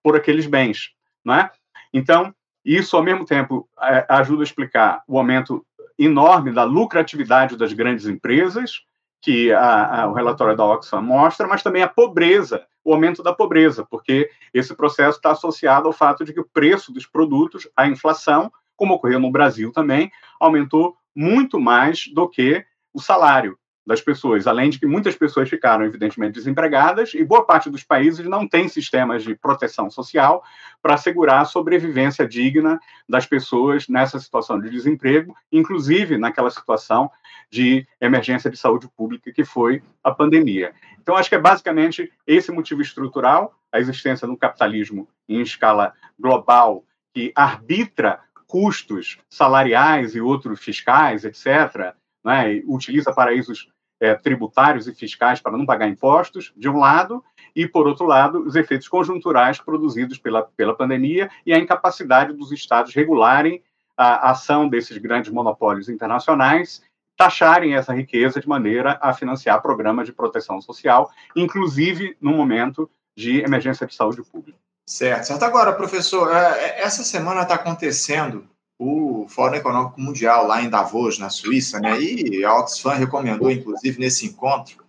por 0.04 0.16
aqueles 0.16 0.46
bens, 0.46 0.92
não 1.24 1.36
é? 1.36 1.52
Então, 1.94 2.34
isso, 2.64 2.96
ao 2.98 3.04
mesmo 3.04 3.26
tempo, 3.26 3.68
é, 3.82 4.06
ajuda 4.10 4.42
a 4.42 4.44
explicar 4.44 5.04
o 5.08 5.18
aumento 5.18 5.66
enorme 5.98 6.52
da 6.52 6.64
lucratividade 6.64 7.56
das 7.56 7.74
grandes 7.74 8.06
empresas, 8.06 8.82
que 9.26 9.52
a, 9.52 10.04
a, 10.04 10.08
o 10.08 10.14
relatório 10.14 10.56
da 10.56 10.64
Oxfam 10.64 11.02
mostra, 11.02 11.48
mas 11.48 11.64
também 11.64 11.82
a 11.82 11.88
pobreza, 11.88 12.64
o 12.84 12.94
aumento 12.94 13.24
da 13.24 13.34
pobreza, 13.34 13.84
porque 13.84 14.30
esse 14.54 14.76
processo 14.76 15.18
está 15.18 15.32
associado 15.32 15.88
ao 15.88 15.94
fato 15.94 16.24
de 16.24 16.32
que 16.32 16.40
o 16.40 16.48
preço 16.48 16.94
dos 16.94 17.08
produtos, 17.08 17.68
a 17.76 17.88
inflação, 17.88 18.52
como 18.76 18.94
ocorreu 18.94 19.20
no 19.20 19.32
Brasil 19.32 19.72
também, 19.72 20.12
aumentou 20.40 20.96
muito 21.16 21.60
mais 21.60 22.08
do 22.14 22.30
que 22.30 22.64
o 22.94 23.02
salário. 23.02 23.58
Das 23.86 24.02
pessoas, 24.02 24.48
além 24.48 24.70
de 24.70 24.80
que 24.80 24.86
muitas 24.86 25.16
pessoas 25.16 25.48
ficaram, 25.48 25.86
evidentemente, 25.86 26.34
desempregadas 26.34 27.14
e 27.14 27.24
boa 27.24 27.46
parte 27.46 27.70
dos 27.70 27.84
países 27.84 28.26
não 28.26 28.48
tem 28.48 28.68
sistemas 28.68 29.24
de 29.24 29.36
proteção 29.36 29.92
social 29.92 30.44
para 30.82 30.96
assegurar 30.96 31.42
a 31.42 31.46
sobrevivência 31.46 32.28
digna 32.28 32.80
das 33.08 33.26
pessoas 33.26 33.88
nessa 33.88 34.20
situação 34.20 34.60
de 34.60 34.70
desemprego, 34.70 35.36
inclusive 35.52 36.18
naquela 36.18 36.50
situação 36.50 37.12
de 37.50 37.88
emergência 38.02 38.50
de 38.50 38.58
saúde 38.58 38.88
pública 38.98 39.32
que 39.32 39.46
foi 39.46 39.84
a 40.04 40.12
pandemia. 40.12 40.74
Então, 41.00 41.16
acho 41.16 41.30
que 41.30 41.36
é 41.36 41.40
basicamente 41.40 42.12
esse 42.26 42.52
motivo 42.52 42.82
estrutural, 42.82 43.54
a 43.72 43.80
existência 43.80 44.28
um 44.28 44.36
capitalismo 44.36 45.08
em 45.30 45.42
escala 45.42 45.94
global 46.20 46.84
que 47.14 47.32
arbitra 47.36 48.20
custos 48.48 49.20
salariais 49.30 50.16
e 50.16 50.22
outros 50.22 50.60
fiscais, 50.60 51.24
etc., 51.24 51.94
né, 52.24 52.62
utiliza 52.66 53.14
paraísos 53.14 53.70
é, 54.06 54.16
tributários 54.16 54.88
e 54.88 54.94
fiscais 54.94 55.40
para 55.40 55.58
não 55.58 55.66
pagar 55.66 55.88
impostos, 55.88 56.54
de 56.56 56.70
um 56.70 56.78
lado, 56.78 57.24
e, 57.56 57.68
por 57.68 57.88
outro 57.88 58.06
lado, 58.06 58.46
os 58.46 58.56
efeitos 58.56 58.88
conjunturais 58.88 59.60
produzidos 59.60 60.18
pela, 60.18 60.44
pela 60.44 60.76
pandemia 60.76 61.30
e 61.46 61.54
a 61.54 61.58
incapacidade 61.58 62.34
dos 62.34 62.52
estados 62.52 62.94
regularem 62.94 63.64
a 63.98 64.32
ação 64.32 64.68
desses 64.68 64.98
grandes 64.98 65.32
monopólios 65.32 65.88
internacionais, 65.88 66.84
taxarem 67.18 67.76
essa 67.76 67.94
riqueza 67.94 68.42
de 68.42 68.48
maneira 68.48 69.00
a 69.02 69.14
financiar 69.14 69.62
programas 69.62 70.06
de 70.06 70.14
proteção 70.14 70.62
social, 70.62 71.10
inclusive 71.36 72.18
no 72.20 72.34
momento 72.34 72.90
de 73.18 73.40
emergência 73.40 73.88
de 73.88 73.96
saúde 73.96 74.22
pública. 74.22 74.60
Certo, 74.86 75.24
certo. 75.24 75.44
Agora, 75.44 75.74
professor, 75.74 76.36
é, 76.36 76.60
é, 76.60 76.82
essa 76.84 77.04
semana 77.04 77.42
está 77.42 77.56
acontecendo 77.56 78.48
o 78.78 79.26
Fórum 79.30 79.56
Econômico 79.56 80.00
Mundial 80.00 80.46
lá 80.48 80.62
em 80.62 80.70
Davos, 80.70 81.18
na 81.18 81.30
Suíça, 81.30 81.80
né? 81.80 82.00
E 82.02 82.44
a 82.44 82.56
Oxfam 82.56 82.94
recomendou, 82.94 83.50
inclusive, 83.50 84.00
nesse 84.00 84.26
encontro, 84.26 84.84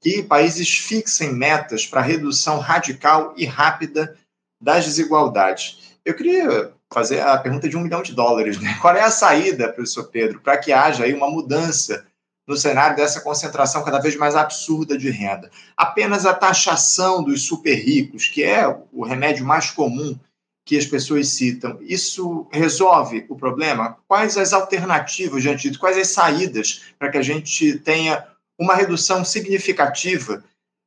que 0.00 0.22
países 0.22 0.68
fixem 0.70 1.32
metas 1.32 1.86
para 1.86 2.00
redução 2.00 2.58
radical 2.58 3.34
e 3.36 3.44
rápida 3.44 4.16
das 4.60 4.84
desigualdades. 4.84 5.96
Eu 6.04 6.14
queria 6.14 6.72
fazer 6.92 7.20
a 7.20 7.38
pergunta 7.38 7.68
de 7.68 7.76
um 7.76 7.80
milhão 7.80 8.02
de 8.02 8.12
dólares, 8.12 8.60
né? 8.60 8.76
Qual 8.80 8.94
é 8.94 9.02
a 9.02 9.10
saída, 9.10 9.72
professor 9.72 10.04
Pedro, 10.04 10.40
para 10.40 10.58
que 10.58 10.72
haja 10.72 11.04
aí 11.04 11.14
uma 11.14 11.30
mudança 11.30 12.04
no 12.46 12.56
cenário 12.56 12.96
dessa 12.96 13.20
concentração 13.20 13.84
cada 13.84 14.00
vez 14.00 14.16
mais 14.16 14.36
absurda 14.36 14.98
de 14.98 15.10
renda? 15.10 15.50
Apenas 15.76 16.26
a 16.26 16.34
taxação 16.34 17.22
dos 17.22 17.46
super 17.46 17.74
ricos, 17.74 18.28
que 18.28 18.42
é 18.42 18.66
o 18.92 19.04
remédio 19.04 19.46
mais 19.46 19.70
comum 19.70 20.18
que 20.64 20.76
as 20.76 20.86
pessoas 20.86 21.28
citam, 21.28 21.78
isso 21.82 22.46
resolve 22.52 23.26
o 23.28 23.36
problema? 23.36 23.98
Quais 24.06 24.36
as 24.36 24.52
alternativas 24.52 25.42
diante 25.42 25.68
disso? 25.68 25.80
Quais 25.80 25.98
as 25.98 26.08
saídas 26.08 26.94
para 26.98 27.10
que 27.10 27.18
a 27.18 27.22
gente 27.22 27.78
tenha 27.78 28.24
uma 28.58 28.74
redução 28.74 29.24
significativa 29.24 30.44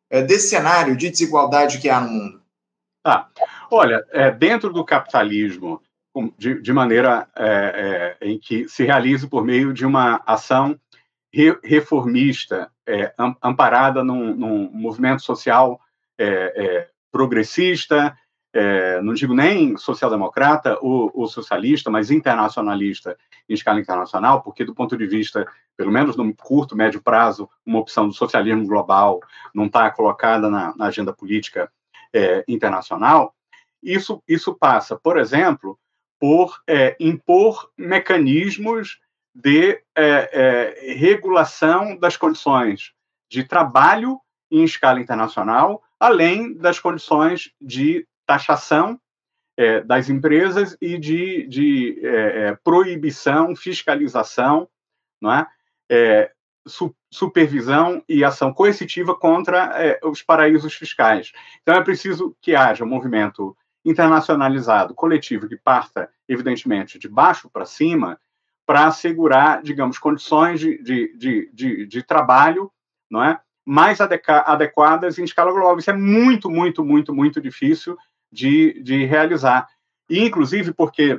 é, 0.10 0.22
desse 0.22 0.50
cenário 0.50 0.96
de 0.96 1.10
desigualdade 1.10 1.80
que 1.80 1.90
há 1.90 2.00
no 2.00 2.10
mundo? 2.10 2.42
Ah, 3.04 3.28
olha, 3.70 4.04
é, 4.12 4.32
dentro 4.32 4.72
do 4.72 4.84
capitalismo, 4.84 5.82
de, 6.38 6.62
de 6.62 6.74
maneira 6.74 7.28
é, 7.36 8.18
é, 8.22 8.28
em 8.28 8.40
que 8.40 8.68
se 8.70 8.84
realize 8.84 9.28
por 9.28 9.44
meio 9.44 9.74
de 9.74 9.86
uma 9.86 10.22
ação 10.26 10.80
re, 11.34 11.58
reformista, 11.62 12.72
é, 12.88 13.14
amparada 13.44 14.04
num, 14.04 14.34
num, 14.34 14.72
movimento 14.72 15.22
social 15.22 15.80
é, 16.18 16.88
progressista, 17.12 18.18
é, 18.56 19.02
não 19.02 19.14
digo 19.14 19.34
nem 19.34 19.76
social-democrata 19.76 20.80
ou, 20.82 21.12
ou, 21.14 21.28
socialista, 21.28 21.92
mas 21.92 22.10
internacionalista 22.10 23.18
em 23.50 23.54
escala 23.54 23.82
internacional, 23.82 24.42
porque 24.42 24.64
do 24.64 24.74
ponto 24.74 24.98
de 24.98 25.06
vista, 25.06 25.46
pelo 25.76 25.92
menos 25.92 26.16
no 26.16 26.34
curto, 26.34 26.74
médio 26.74 27.02
prazo, 27.02 27.50
uma 27.66 27.80
opção 27.80 28.08
do 28.08 28.14
socialismo 28.14 28.66
global 28.66 29.20
não 29.54 29.66
está 29.66 29.92
colocada 29.92 30.50
na, 30.50 30.74
na, 30.78 30.86
agenda 30.86 31.12
política 31.12 31.70
é, 32.14 32.46
internacional, 32.48 33.36
isso, 33.84 34.24
isso 34.26 34.56
passa, 34.56 34.96
por 34.96 35.20
exemplo, 35.20 35.78
por 36.18 36.62
é, 36.66 36.96
impor 36.98 37.70
mecanismos 37.78 39.02
de 39.34 39.74
é, 39.74 39.84
é, 40.88 40.94
regulação 40.94 41.98
das 41.98 42.16
condições 42.16 42.94
de 43.30 43.44
trabalho 43.44 44.18
em 44.50 44.64
escala 44.64 45.02
internacional, 45.02 45.84
além 46.00 46.54
das 46.54 46.80
condições 46.80 47.52
de 47.60 48.08
taxação 48.26 49.00
é, 49.58 49.82
das 49.82 50.10
empresas 50.10 50.78
e 50.82 50.98
de, 50.98 51.48
de 51.48 52.00
é, 52.06 52.48
é, 52.48 52.58
proibição, 52.64 53.56
fiscalização, 53.56 54.68
não 55.22 55.32
é? 55.32 55.48
é 55.90 56.32
su, 56.68 56.94
supervisão 57.12 58.04
e 58.08 58.24
ação 58.24 58.54
coercitiva 58.54 59.16
contra 59.16 59.72
é, 59.82 60.00
os 60.04 60.22
paraísos 60.22 60.74
fiscais. 60.74 61.32
Então, 61.62 61.76
é 61.76 61.84
preciso 61.84 62.36
que 62.42 62.56
haja 62.56 62.84
um 62.84 62.90
movimento 62.90 63.56
internacionalizado, 63.86 64.96
coletivo, 64.96 65.48
que 65.48 65.56
parta, 65.56 66.10
evidentemente, 66.28 66.98
de 66.98 67.08
baixo 67.08 67.50
para 67.50 67.66
cima, 67.66 68.20
para 68.66 68.88
assegurar, 68.88 69.62
digamos, 69.62 70.00
condições 70.00 70.60
de, 70.60 70.82
de, 70.82 71.52
de, 71.54 71.86
de, 71.86 72.04
trabalho, 72.04 72.72
não 73.10 73.24
é? 73.24 73.40
mais 73.64 74.00
adequadas 74.02 75.18
em 75.18 75.24
escala 75.24 75.52
global. 75.52 75.78
Isso 75.78 75.90
é 75.90 75.94
muito, 75.94 76.50
muito, 76.50 76.84
muito, 76.84 77.14
muito 77.14 77.40
difícil 77.40 77.96
de, 78.36 78.84
de 78.84 79.06
realizar. 79.06 79.68
E, 80.10 80.20
inclusive, 80.20 80.74
porque, 80.74 81.18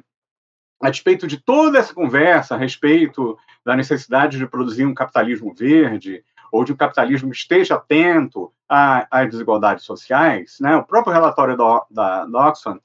a 0.80 0.90
despeito 0.90 1.26
de 1.26 1.38
toda 1.38 1.78
essa 1.78 1.94
conversa 1.94 2.54
a 2.54 2.58
respeito 2.58 3.38
da 3.64 3.75
necessidade 3.75 4.38
de 4.38 4.46
produzir 4.46 4.85
um 4.85 4.94
capitalismo 4.94 5.52
verde, 5.54 6.23
ou 6.52 6.62
de 6.64 6.73
um 6.73 6.76
capitalismo 6.76 7.32
esteja 7.32 7.75
atento 7.75 8.52
às 8.68 9.30
desigualdades 9.30 9.85
sociais, 9.85 10.58
né? 10.61 10.76
o 10.76 10.85
próprio 10.85 11.12
relatório 11.12 11.56
do, 11.56 11.85
da, 11.90 12.25
da 12.26 12.49
Oxfam 12.49 12.78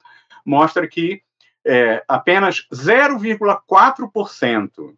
mostra 0.44 0.88
que 0.88 1.22
é, 1.64 2.02
apenas 2.08 2.66
0,4% 2.72 4.96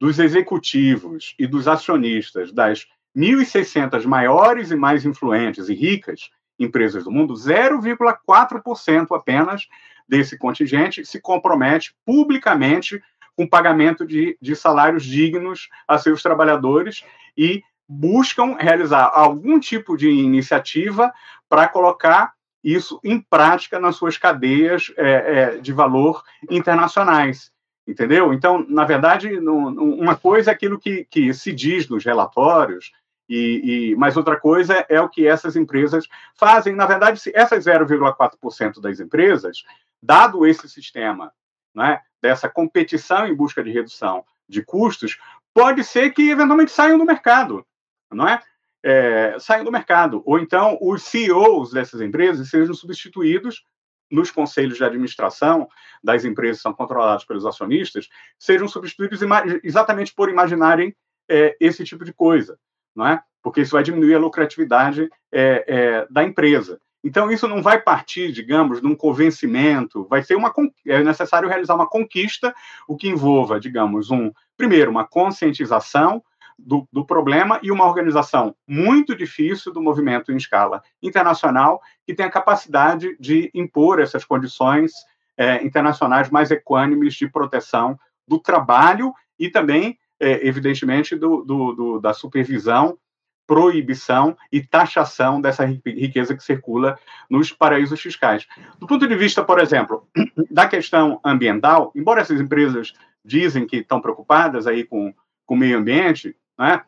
dos 0.00 0.18
executivos 0.18 1.34
e 1.38 1.46
dos 1.46 1.68
acionistas 1.68 2.50
das 2.52 2.86
1.600 3.16 4.04
maiores 4.04 4.70
e 4.70 4.76
mais 4.76 5.04
influentes 5.04 5.68
e 5.68 5.74
ricas 5.74 6.30
empresas 6.58 7.04
do 7.04 7.10
mundo, 7.10 7.34
0,4% 7.34 9.16
apenas 9.16 9.68
desse 10.08 10.38
contingente 10.38 11.04
se 11.04 11.20
compromete 11.20 11.94
publicamente 12.04 13.02
com 13.36 13.46
pagamento 13.46 14.06
de, 14.06 14.36
de 14.40 14.56
salários 14.56 15.04
dignos 15.04 15.68
a 15.86 15.98
seus 15.98 16.22
trabalhadores 16.22 17.04
e 17.36 17.62
buscam 17.88 18.56
realizar 18.58 19.10
algum 19.12 19.60
tipo 19.60 19.96
de 19.96 20.08
iniciativa 20.08 21.12
para 21.48 21.68
colocar 21.68 22.32
isso 22.64 22.98
em 23.04 23.20
prática 23.20 23.78
nas 23.78 23.96
suas 23.96 24.18
cadeias 24.18 24.92
é, 24.96 25.10
é, 25.10 25.58
de 25.58 25.72
valor 25.72 26.22
internacionais. 26.50 27.52
Entendeu? 27.86 28.32
Então, 28.32 28.66
na 28.68 28.84
verdade, 28.84 29.38
no, 29.38 29.68
uma 29.68 30.16
coisa 30.16 30.50
é 30.50 30.54
aquilo 30.54 30.76
que, 30.76 31.06
que 31.08 31.32
se 31.32 31.52
diz 31.52 31.88
nos 31.88 32.04
relatórios, 32.04 32.90
e, 33.28 33.90
e, 33.90 33.96
mas 33.96 34.16
outra 34.16 34.38
coisa 34.38 34.86
é 34.88 35.00
o 35.00 35.08
que 35.08 35.26
essas 35.26 35.56
empresas 35.56 36.06
fazem. 36.34 36.74
Na 36.74 36.86
verdade, 36.86 37.20
essas 37.34 37.64
0,4% 37.64 38.80
das 38.80 39.00
empresas, 39.00 39.64
dado 40.02 40.46
esse 40.46 40.68
sistema 40.68 41.32
né, 41.74 42.00
dessa 42.22 42.48
competição 42.48 43.26
em 43.26 43.34
busca 43.34 43.62
de 43.62 43.70
redução 43.70 44.24
de 44.48 44.62
custos, 44.62 45.18
pode 45.52 45.82
ser 45.82 46.10
que 46.10 46.30
eventualmente 46.30 46.70
saiam 46.70 46.98
do 46.98 47.04
mercado, 47.04 47.66
não 48.12 48.28
é? 48.28 48.40
é 48.82 49.36
saiam 49.40 49.64
do 49.64 49.72
mercado. 49.72 50.22
Ou 50.24 50.38
então 50.38 50.78
os 50.80 51.02
CEOs 51.02 51.72
dessas 51.72 52.00
empresas 52.00 52.48
sejam 52.48 52.74
substituídos 52.74 53.64
nos 54.08 54.30
conselhos 54.30 54.76
de 54.76 54.84
administração 54.84 55.68
das 56.00 56.24
empresas 56.24 56.58
que 56.58 56.62
são 56.62 56.72
controladas 56.72 57.24
pelos 57.24 57.44
acionistas, 57.44 58.08
sejam 58.38 58.68
substituídos 58.68 59.20
exatamente 59.64 60.14
por 60.14 60.30
imaginarem 60.30 60.94
é, 61.28 61.56
esse 61.58 61.82
tipo 61.82 62.04
de 62.04 62.12
coisa 62.12 62.56
não 62.96 63.06
é? 63.06 63.20
porque 63.46 63.60
isso 63.60 63.70
vai 63.70 63.82
diminuir 63.84 64.12
a 64.16 64.18
lucratividade 64.18 65.08
é, 65.32 65.64
é, 65.68 66.06
da 66.10 66.24
empresa. 66.24 66.80
Então, 67.04 67.30
isso 67.30 67.46
não 67.46 67.62
vai 67.62 67.80
partir, 67.80 68.32
digamos, 68.32 68.80
de 68.80 68.86
um 68.88 68.96
convencimento, 68.96 70.04
vai 70.10 70.20
ser 70.20 70.34
uma 70.34 70.52
é 70.84 71.00
necessário 71.04 71.48
realizar 71.48 71.76
uma 71.76 71.86
conquista, 71.86 72.52
o 72.88 72.96
que 72.96 73.08
envolva, 73.08 73.60
digamos, 73.60 74.10
um 74.10 74.32
primeiro 74.56 74.90
uma 74.90 75.06
conscientização 75.06 76.20
do, 76.58 76.88
do, 76.92 77.06
problema 77.06 77.60
e 77.62 77.70
uma 77.70 77.86
organização 77.86 78.52
muito 78.66 79.14
difícil 79.14 79.72
do 79.72 79.80
movimento 79.80 80.32
em 80.32 80.36
escala 80.36 80.82
internacional 81.00 81.80
que 82.04 82.14
tem 82.14 82.26
a 82.26 82.30
capacidade 82.30 83.16
de 83.20 83.48
impor 83.54 84.00
essas 84.00 84.24
condições 84.24 84.90
é, 85.36 85.64
internacionais 85.64 86.30
mais 86.30 86.50
equânimes 86.50 87.14
de 87.14 87.28
proteção 87.28 87.96
do 88.26 88.40
trabalho 88.40 89.12
e 89.38 89.48
também 89.48 89.96
é, 90.20 90.46
evidentemente, 90.46 91.14
do, 91.16 91.42
do, 91.42 91.72
do, 91.72 92.00
da 92.00 92.12
supervisão, 92.12 92.98
proibição 93.46 94.36
e 94.50 94.60
taxação 94.60 95.40
dessa 95.40 95.64
riqueza 95.64 96.36
que 96.36 96.42
circula 96.42 96.98
nos 97.30 97.52
paraísos 97.52 98.00
fiscais. 98.00 98.46
Do 98.78 98.86
ponto 98.86 99.06
de 99.06 99.14
vista, 99.14 99.44
por 99.44 99.60
exemplo, 99.60 100.08
da 100.50 100.66
questão 100.66 101.20
ambiental, 101.24 101.92
embora 101.94 102.20
essas 102.20 102.40
empresas 102.40 102.92
dizem 103.24 103.66
que 103.66 103.76
estão 103.76 104.00
preocupadas 104.00 104.66
aí 104.66 104.84
com, 104.84 105.14
com 105.44 105.54
o 105.54 105.58
meio 105.58 105.78
ambiente, 105.78 106.36
né, 106.58 106.82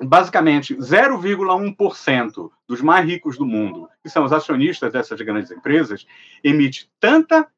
basicamente 0.00 0.76
0,1% 0.76 2.50
dos 2.66 2.80
mais 2.80 3.04
ricos 3.04 3.36
do 3.36 3.44
mundo, 3.44 3.88
que 4.02 4.08
são 4.08 4.24
os 4.24 4.32
acionistas 4.32 4.92
dessas 4.92 5.20
grandes 5.20 5.50
empresas, 5.50 6.06
emite 6.42 6.90
tanta, 6.98 7.48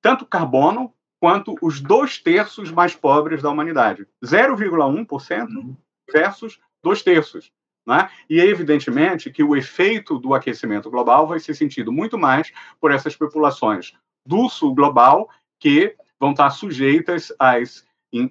tanto 0.00 0.26
carbono 0.26 0.92
quanto 1.20 1.56
os 1.62 1.80
dois 1.80 2.18
terços 2.18 2.70
mais 2.70 2.94
pobres 2.94 3.42
da 3.42 3.50
humanidade. 3.50 4.06
0,1% 4.24 5.48
uhum. 5.48 5.76
versus 6.12 6.60
dois 6.82 7.02
terços. 7.02 7.50
Né? 7.86 8.08
E 8.28 8.40
é 8.40 8.44
evidentemente 8.44 9.30
que 9.30 9.44
o 9.44 9.56
efeito 9.56 10.18
do 10.18 10.34
aquecimento 10.34 10.90
global 10.90 11.26
vai 11.26 11.38
ser 11.38 11.54
sentido 11.54 11.92
muito 11.92 12.18
mais 12.18 12.52
por 12.80 12.90
essas 12.90 13.14
populações 13.14 13.94
do 14.26 14.48
sul 14.48 14.74
global 14.74 15.30
que 15.60 15.94
vão 16.18 16.32
estar 16.32 16.50
sujeitas 16.50 17.32
às, 17.38 17.84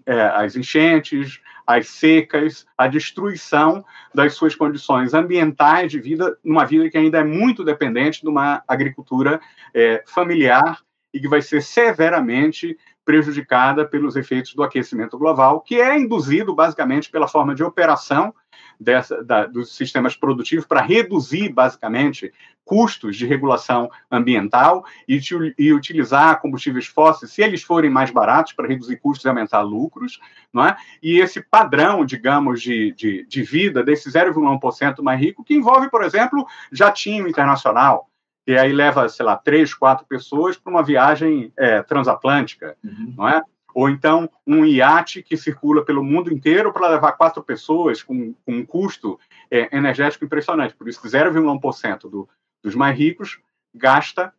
é, 0.06 0.22
às 0.22 0.56
enchentes, 0.58 1.39
às 1.65 1.88
secas, 1.88 2.65
à 2.77 2.88
destruição 2.88 3.84
das 4.13 4.34
suas 4.34 4.56
condições 4.56 5.13
ambientais 5.13 5.92
de 5.92 6.00
vida, 6.00 6.38
numa 6.44 6.65
vida 6.65 6.89
que 6.89 6.98
ainda 6.98 7.20
é 7.20 7.24
muito 7.24 7.63
dependente 7.63 8.22
de 8.22 8.27
uma 8.27 8.62
agricultura 8.68 9.39
é, 9.74 10.04
familiar 10.06 10.84
e 11.15 11.19
que 11.22 11.29
vai 11.29 11.41
ser 11.41 11.63
severamente 11.63 12.77
prejudicada 13.05 13.86
pelos 13.86 14.17
efeitos 14.17 14.53
do 14.53 14.63
aquecimento 14.63 15.17
global, 15.17 15.62
que 15.62 15.79
é 15.79 15.98
induzido 15.98 16.53
basicamente 16.53 17.10
pela 17.10 17.25
forma 17.25 17.55
de 17.55 17.63
operação 17.63 18.34
dessa, 18.77 19.24
da, 19.24 19.45
dos 19.45 19.77
sistemas 19.77 20.17
produtivos 20.17 20.65
para 20.65 20.81
reduzir, 20.81 21.53
basicamente, 21.53 22.34
custos 22.65 23.15
de 23.15 23.25
regulação 23.25 23.89
ambiental 24.12 24.84
e, 25.07 25.17
e, 25.57 25.72
utilizar 25.72 26.41
combustíveis 26.41 26.88
fósseis, 26.88 27.31
se 27.31 27.41
eles 27.41 27.63
forem 27.63 27.89
mais 27.89 28.12
baratos, 28.12 28.51
para 28.51 28.67
reduzir 28.67 28.98
custos 28.98 29.24
e 29.24 29.29
aumentar 29.29 29.62
lucros. 29.62 30.19
Não 30.51 30.65
é? 30.65 30.75
E 31.01 31.22
esse 31.22 31.41
padrão, 31.41 32.05
digamos, 32.05 32.62
de, 32.62 32.91
de, 32.91 33.25
de 33.25 33.41
vida 33.41 33.81
desse 33.81 34.10
0,1% 34.10 35.01
mais 35.01 35.22
rico, 35.22 35.45
que 35.45 35.53
envolve, 35.53 35.89
por 35.89 36.03
exemplo, 36.03 36.45
jatinho 36.74 37.25
internacional, 37.25 38.10
e 38.48 38.58
aí 38.58 38.72
leva, 38.72 39.10
sei 39.10 39.25
lá, 39.25 39.36
três, 39.36 39.74
quatro 39.74 40.06
pessoas 40.06 40.58
para 40.58 40.72
uma 40.72 40.84
viagem 40.84 41.52
é, 41.58 41.82
transatlântica, 41.82 42.78
uhum. 42.84 43.14
não 43.18 43.28
é? 43.28 43.42
Ou 43.74 43.90
então 43.90 44.30
um 44.48 44.64
iate 44.64 45.22
que 45.22 45.36
circula 45.36 45.84
pelo 45.84 46.04
mundo 46.04 46.32
inteiro 46.32 46.72
para 46.72 46.88
levar 46.88 47.14
quatro 47.14 47.44
pessoas 47.44 48.02
com, 48.02 48.34
com 48.46 48.54
um 48.54 48.66
custo 48.66 49.20
é, 49.52 49.75
energético 49.75 50.24
impressionante. 50.24 50.75
Por 50.75 50.88
isso 50.88 51.02
que 51.02 51.08
0,1% 51.08 52.10
do, 52.10 52.30
dos 52.64 52.74
mais 52.74 52.98
ricos 52.98 53.40
gasta, 53.74 54.32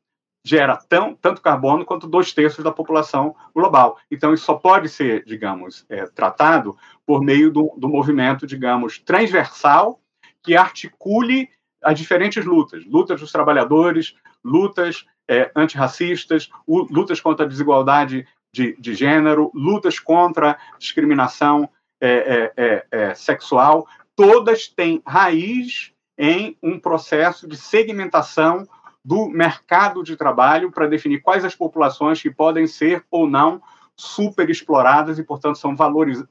gera 0.43 0.77
tão, 0.77 1.15
tanto 1.15 1.43
carbono 1.43 1.85
quanto 1.85 2.07
dois 2.07 2.33
terços 2.33 2.65
da 2.65 2.71
população 2.71 3.35
global. 3.55 3.99
Então, 4.11 4.33
isso 4.33 4.45
só 4.45 4.55
pode 4.55 4.89
ser, 4.89 5.25
digamos, 5.25 5.85
é, 5.89 6.07
tratado 6.07 6.77
por 7.05 7.21
meio 7.21 7.51
do, 7.51 7.75
do 7.77 7.89
movimento, 7.89 8.47
digamos, 8.47 8.99
transversal 8.99 10.01
que 10.43 10.57
articule 10.57 11.51
as 11.87 11.97
diferentes 11.97 12.45
lutas, 12.45 12.85
lutas 12.85 13.21
dos 13.21 13.31
trabalhadores, 13.31 14.17
lutas 14.45 15.07
é, 15.29 15.53
antirracistas, 15.55 16.51
lutas 16.67 17.21
contra 17.21 17.47
a 17.47 17.49
desigualdade 17.49 18.27
de, 18.53 18.77
de 18.77 18.93
gênero, 18.93 19.53
lutas 19.55 20.01
contra 20.01 20.59
discriminação 20.81 21.71
é, 22.01 22.09
é, 22.09 22.53
é, 22.57 22.87
é, 22.91 23.15
sexual, 23.15 23.87
todas 24.17 24.67
têm 24.67 25.01
raiz 25.07 25.93
em 26.19 26.59
um 26.61 26.77
processo 26.81 27.47
de 27.47 27.57
segmentação 27.57 28.67
do 29.05 29.29
mercado 29.29 30.03
de 30.03 30.17
trabalho 30.17 30.73
para 30.73 30.89
definir 30.89 31.23
quais 31.23 31.45
as 31.45 31.55
populações 31.55 32.21
que 32.21 32.33
podem 32.33 32.67
ser 32.67 33.05
ou 33.13 33.31
não 33.31 33.63
superexploradas 33.95 35.21
e, 35.21 35.23
portanto, 35.23 35.57
são 35.57 35.77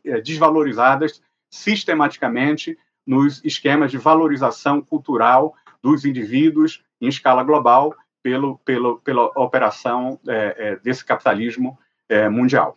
é, 0.04 0.20
desvalorizadas 0.20 1.22
sistematicamente 1.50 2.78
nos 3.06 3.44
esquemas 3.44 3.92
de 3.92 3.98
valorização 3.98 4.82
cultural 4.82 5.56
dos 5.82 6.06
indivíduos 6.06 6.84
em 7.00 7.08
escala 7.08 7.44
global 7.44 7.96
pelo, 8.24 8.58
pelo, 8.60 8.98
pela 9.02 9.26
operação 9.36 10.20
é, 10.28 10.56
é, 10.58 10.76
desse 10.78 11.06
capitalismo 11.06 11.78
é, 12.10 12.28
mundial. 12.28 12.76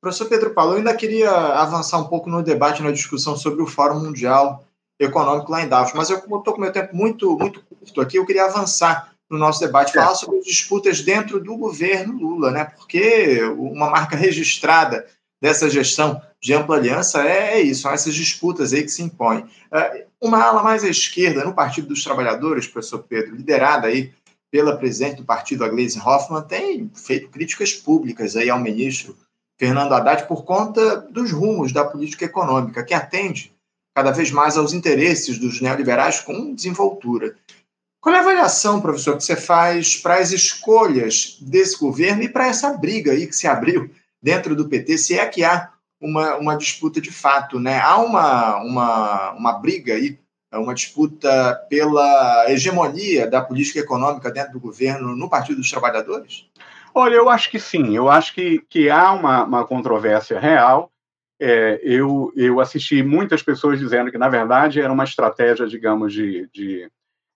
Professor 0.00 0.28
Pedro 0.28 0.50
Paulo, 0.50 0.72
eu 0.72 0.78
ainda 0.78 0.96
queria 0.96 1.30
avançar 1.30 1.98
um 1.98 2.08
pouco 2.08 2.28
no 2.28 2.42
debate, 2.42 2.82
na 2.82 2.90
discussão 2.90 3.36
sobre 3.36 3.62
o 3.62 3.66
Fórum 3.66 4.00
Mundial 4.00 4.64
Econômico 4.98 5.52
lá 5.52 5.62
em 5.62 5.68
Davos, 5.68 5.92
mas 5.94 6.10
eu 6.10 6.18
estou 6.18 6.42
com 6.42 6.60
meu 6.60 6.72
tempo 6.72 6.96
muito, 6.96 7.38
muito 7.38 7.62
curto 7.62 8.00
aqui, 8.00 8.18
eu 8.18 8.26
queria 8.26 8.46
avançar 8.46 9.12
no 9.30 9.38
nosso 9.38 9.60
debate, 9.60 9.92
falar 9.92 10.14
sobre 10.14 10.38
as 10.40 10.44
disputas 10.44 11.00
dentro 11.00 11.40
do 11.40 11.56
governo 11.56 12.18
Lula, 12.18 12.50
né? 12.50 12.64
porque 12.76 13.42
uma 13.56 13.88
marca 13.88 14.16
registrada 14.16 15.06
dessa 15.42 15.68
gestão 15.68 16.22
de 16.40 16.54
ampla 16.54 16.76
aliança 16.76 17.20
é, 17.26 17.54
é 17.54 17.60
isso, 17.60 17.88
essas 17.88 18.14
disputas 18.14 18.72
aí 18.72 18.84
que 18.84 18.88
se 18.88 19.02
impõem. 19.02 19.44
É, 19.72 20.06
uma 20.20 20.40
ala 20.40 20.62
mais 20.62 20.84
à 20.84 20.88
esquerda, 20.88 21.44
no 21.44 21.52
Partido 21.52 21.88
dos 21.88 22.04
Trabalhadores, 22.04 22.68
professor 22.68 23.00
Pedro, 23.00 23.34
liderada 23.34 23.88
aí 23.88 24.12
pela 24.52 24.76
presidente 24.76 25.16
do 25.16 25.24
partido, 25.24 25.64
a 25.64 25.68
Gleisi 25.68 25.98
Hoffmann, 25.98 26.44
tem 26.44 26.88
feito 26.94 27.28
críticas 27.28 27.72
públicas 27.72 28.36
aí 28.36 28.48
ao 28.48 28.60
ministro 28.60 29.16
Fernando 29.58 29.92
Haddad 29.92 30.28
por 30.28 30.44
conta 30.44 30.98
dos 30.98 31.32
rumos 31.32 31.72
da 31.72 31.84
política 31.84 32.24
econômica, 32.24 32.84
que 32.84 32.94
atende 32.94 33.52
cada 33.96 34.12
vez 34.12 34.30
mais 34.30 34.56
aos 34.56 34.72
interesses 34.72 35.38
dos 35.38 35.60
neoliberais 35.60 36.20
com 36.20 36.54
desenvoltura. 36.54 37.34
Qual 38.00 38.14
é 38.14 38.18
a 38.18 38.20
avaliação, 38.20 38.80
professor, 38.80 39.16
que 39.16 39.24
você 39.24 39.36
faz 39.36 39.96
para 39.96 40.16
as 40.16 40.30
escolhas 40.30 41.38
desse 41.40 41.78
governo 41.78 42.22
e 42.22 42.28
para 42.28 42.46
essa 42.46 42.72
briga 42.74 43.12
aí 43.12 43.26
que 43.26 43.34
se 43.34 43.48
abriu 43.48 43.90
dentro 44.22 44.54
do 44.54 44.68
PT, 44.68 44.96
se 44.98 45.18
é 45.18 45.26
que 45.26 45.42
há 45.42 45.70
uma, 46.00 46.36
uma 46.36 46.56
disputa 46.56 47.00
de 47.00 47.10
fato, 47.10 47.58
né? 47.58 47.78
Há 47.80 47.98
uma, 47.98 48.56
uma, 48.62 49.30
uma 49.32 49.52
briga 49.54 49.94
aí, 49.94 50.18
uma 50.52 50.74
disputa 50.74 51.54
pela 51.68 52.50
hegemonia 52.50 53.26
da 53.26 53.40
política 53.40 53.80
econômica 53.80 54.30
dentro 54.30 54.52
do 54.52 54.60
governo 54.60 55.16
no 55.16 55.28
Partido 55.30 55.58
dos 55.58 55.70
Trabalhadores? 55.70 56.46
Olha, 56.94 57.14
eu 57.14 57.28
acho 57.30 57.50
que 57.50 57.58
sim, 57.58 57.96
eu 57.96 58.10
acho 58.10 58.34
que, 58.34 58.58
que 58.68 58.90
há 58.90 59.12
uma, 59.12 59.44
uma 59.44 59.66
controvérsia 59.66 60.38
real. 60.38 60.90
É, 61.40 61.80
eu, 61.82 62.32
eu 62.36 62.60
assisti 62.60 63.02
muitas 63.02 63.42
pessoas 63.42 63.78
dizendo 63.78 64.10
que, 64.10 64.18
na 64.18 64.28
verdade, 64.28 64.80
era 64.80 64.92
uma 64.92 65.04
estratégia, 65.04 65.66
digamos, 65.66 66.12
de, 66.12 66.48
de 66.52 66.90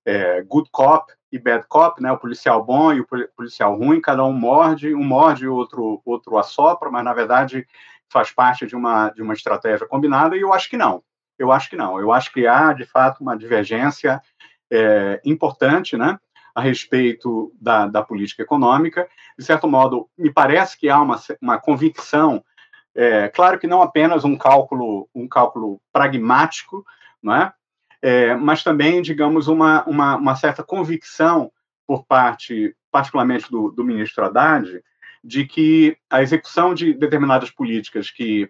é, 0.05 0.43
good 0.43 0.69
cop 0.71 1.13
e 1.37 1.39
bad 1.39 1.67
cop, 1.69 2.03
né? 2.03 2.11
O 2.11 2.19
policial 2.19 2.65
bom 2.65 2.93
e 2.93 3.01
o 3.01 3.07
policial 3.37 3.77
ruim, 3.77 4.01
cada 4.01 4.25
um 4.25 4.33
morde, 4.33 4.95
um 4.95 5.05
morde 5.05 5.45
e 5.45 5.49
outro, 5.49 6.01
outro 6.05 6.39
assopra, 6.39 6.91
mas 6.91 7.05
na 7.05 7.15
verdade 7.15 7.67
faz 8.09 8.31
parte 8.31 8.67
de 8.67 8.77
uma, 8.77 9.11
de 9.11 9.23
uma 9.23 9.35
estratégia 9.35 9.87
combinada, 9.87 10.37
e 10.37 10.41
eu 10.41 10.53
acho 10.53 10.71
que 10.71 10.77
não. 10.77 11.03
Eu 11.39 11.53
acho 11.53 11.69
que 11.69 11.77
não. 11.77 12.01
Eu 12.01 12.13
acho 12.13 12.33
que 12.33 12.47
há, 12.47 12.73
de 12.73 12.85
fato, 12.85 13.21
uma 13.21 13.37
divergência 13.37 14.21
é, 14.71 15.21
importante, 15.25 15.97
né? 15.97 16.19
a 16.57 16.63
respeito 16.63 17.53
da, 17.61 17.87
da 17.87 18.03
política 18.03 18.43
econômica. 18.43 19.07
De 19.39 19.45
certo 19.45 19.69
modo, 19.69 20.09
me 20.17 20.33
parece 20.33 20.79
que 20.79 20.89
há 20.89 20.99
uma, 21.03 21.21
uma 21.39 21.61
convicção, 21.61 22.43
é, 22.95 23.29
claro 23.29 23.59
que 23.59 23.67
não 23.67 23.83
apenas 23.83 24.25
um 24.25 24.39
cálculo, 24.39 25.07
um 25.15 25.29
cálculo 25.29 25.79
pragmático, 25.93 26.83
não 27.23 27.35
é? 27.35 27.53
É, 28.03 28.35
mas 28.35 28.63
também, 28.63 29.03
digamos, 29.03 29.49
uma, 29.49 29.85
uma, 29.85 30.17
uma, 30.17 30.37
certa 30.37 30.63
convicção 30.63 31.51
por 31.87 32.05
parte, 32.05 32.75
particularmente 32.91 33.51
do, 33.51 33.71
do 33.71 33.85
ministro 33.85 34.25
Haddad, 34.25 34.83
de 35.23 35.45
que 35.47 35.97
a 36.11 36.23
execução 36.23 36.75
de 36.75 36.95
determinadas 36.95 37.51
políticas 37.51 38.11
que 38.11 38.49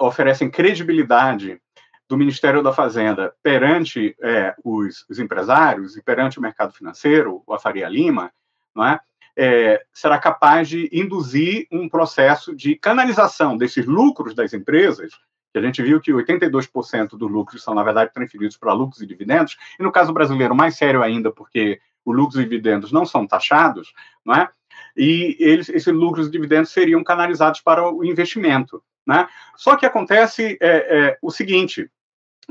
oferecem 0.00 0.50
credibilidade 0.50 1.60
do 2.08 2.16
Ministério 2.16 2.62
da 2.62 2.72
Fazenda 2.72 3.34
perante 3.42 4.14
é, 4.22 4.54
os, 4.62 5.06
os, 5.08 5.18
empresários 5.18 5.96
e 5.96 6.02
perante 6.02 6.38
o 6.38 6.42
mercado 6.42 6.72
financeiro, 6.74 7.42
a 7.50 7.58
Faria 7.58 7.88
Lima, 7.88 8.30
não 8.74 8.84
é? 8.84 9.00
É, 9.34 9.82
será 9.94 10.18
capaz 10.18 10.68
de 10.68 10.90
induzir 10.92 11.66
um 11.72 11.88
processo 11.88 12.54
de 12.54 12.76
canalização 12.76 13.56
desses 13.56 13.86
lucros 13.86 14.34
das 14.34 14.52
empresas 14.52 15.12
que 15.52 15.58
a 15.58 15.62
gente 15.62 15.82
viu 15.82 16.00
que 16.00 16.12
82% 16.12 17.10
dos 17.10 17.30
lucros 17.30 17.62
são, 17.62 17.74
na 17.74 17.82
verdade, 17.82 18.12
transferidos 18.12 18.56
para 18.56 18.72
lucros 18.72 19.02
e 19.02 19.06
dividendos, 19.06 19.56
e 19.78 19.82
no 19.82 19.92
caso 19.92 20.12
brasileiro, 20.12 20.54
mais 20.54 20.76
sério 20.76 21.02
ainda, 21.02 21.30
porque 21.30 21.80
os 22.04 22.16
lucros 22.16 22.40
e 22.40 22.44
dividendos 22.44 22.90
não 22.90 23.04
são 23.04 23.26
taxados, 23.26 23.92
não 24.24 24.34
é? 24.34 24.48
e 24.96 25.36
eles, 25.38 25.68
esses 25.68 25.92
lucros 25.92 26.28
e 26.28 26.30
dividendos 26.30 26.70
seriam 26.70 27.02
canalizados 27.02 27.60
para 27.60 27.90
o 27.90 28.04
investimento. 28.04 28.82
Né? 29.06 29.28
Só 29.56 29.76
que 29.76 29.86
acontece 29.86 30.56
é, 30.60 31.08
é, 31.10 31.18
o 31.20 31.30
seguinte, 31.30 31.90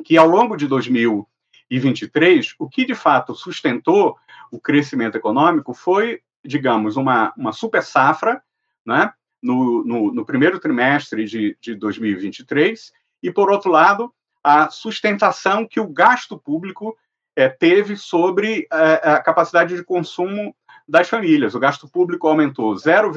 que 0.04 0.18
ao 0.18 0.28
longo 0.28 0.56
de 0.56 0.68
2023, 0.68 2.56
o 2.60 2.68
que 2.68 2.86
de 2.86 2.96
fato 2.96 3.36
sustentou 3.36 4.18
o 4.52 4.60
crescimento 4.60 5.16
econômico 5.16 5.74
foi, 5.74 6.22
digamos, 6.44 6.98
uma, 6.98 7.34
uma 7.38 7.54
super 7.54 7.84
safra, 7.84 8.42
né? 8.86 9.14
No, 9.42 9.84
no, 9.84 10.14
no 10.14 10.26
primeiro 10.26 10.60
trimestre 10.60 11.26
de, 11.26 11.58
de 11.60 11.76
2023, 11.76 12.92
e, 13.24 13.32
por 13.32 13.52
outro 13.52 13.72
lado, 13.72 14.14
a 14.44 14.70
sustentação 14.70 15.68
que 15.68 15.80
o 15.80 15.88
gasto 15.88 16.38
público 16.38 16.98
é, 17.36 17.48
teve 17.48 17.96
sobre 17.96 18.68
é, 18.72 19.10
a 19.10 19.22
capacidade 19.22 19.76
de 19.76 19.84
consumo 19.84 20.56
das 20.88 21.08
famílias. 21.08 21.56
O 21.56 21.60
gasto 21.60 21.88
público 21.88 22.28
aumentou 22.28 22.76
0, 22.76 23.12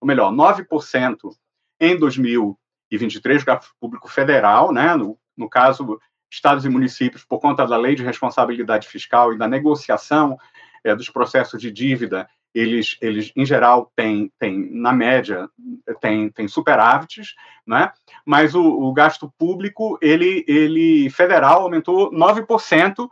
ou 0.00 0.06
melhor, 0.06 0.32
9% 0.32 1.16
em 1.80 1.98
2023, 1.98 3.44
gasto 3.44 3.74
público 3.80 4.08
federal, 4.08 4.72
né, 4.72 4.94
no, 4.94 5.18
no 5.36 5.48
caso, 5.48 5.98
estados 6.30 6.64
e 6.64 6.68
municípios, 6.68 7.24
por 7.24 7.40
conta 7.40 7.66
da 7.66 7.76
lei 7.76 7.94
de 7.94 8.02
responsabilidade 8.02 8.88
fiscal 8.88 9.32
e 9.32 9.38
da 9.38 9.48
negociação 9.48 10.38
é, 10.84 10.94
dos 10.94 11.08
processos 11.08 11.60
de 11.60 11.70
dívida, 11.70 12.28
eles, 12.56 12.96
eles 13.02 13.30
em 13.36 13.44
geral, 13.44 13.92
têm, 13.94 14.32
têm 14.38 14.70
na 14.72 14.90
média, 14.90 15.46
têm, 16.00 16.30
têm 16.30 16.48
superávites, 16.48 17.34
né? 17.66 17.92
mas 18.24 18.54
o, 18.54 18.62
o 18.62 18.94
gasto 18.94 19.30
público, 19.38 19.98
ele, 20.00 20.42
ele 20.48 21.10
federal, 21.10 21.62
aumentou 21.62 22.10
9% 22.10 23.08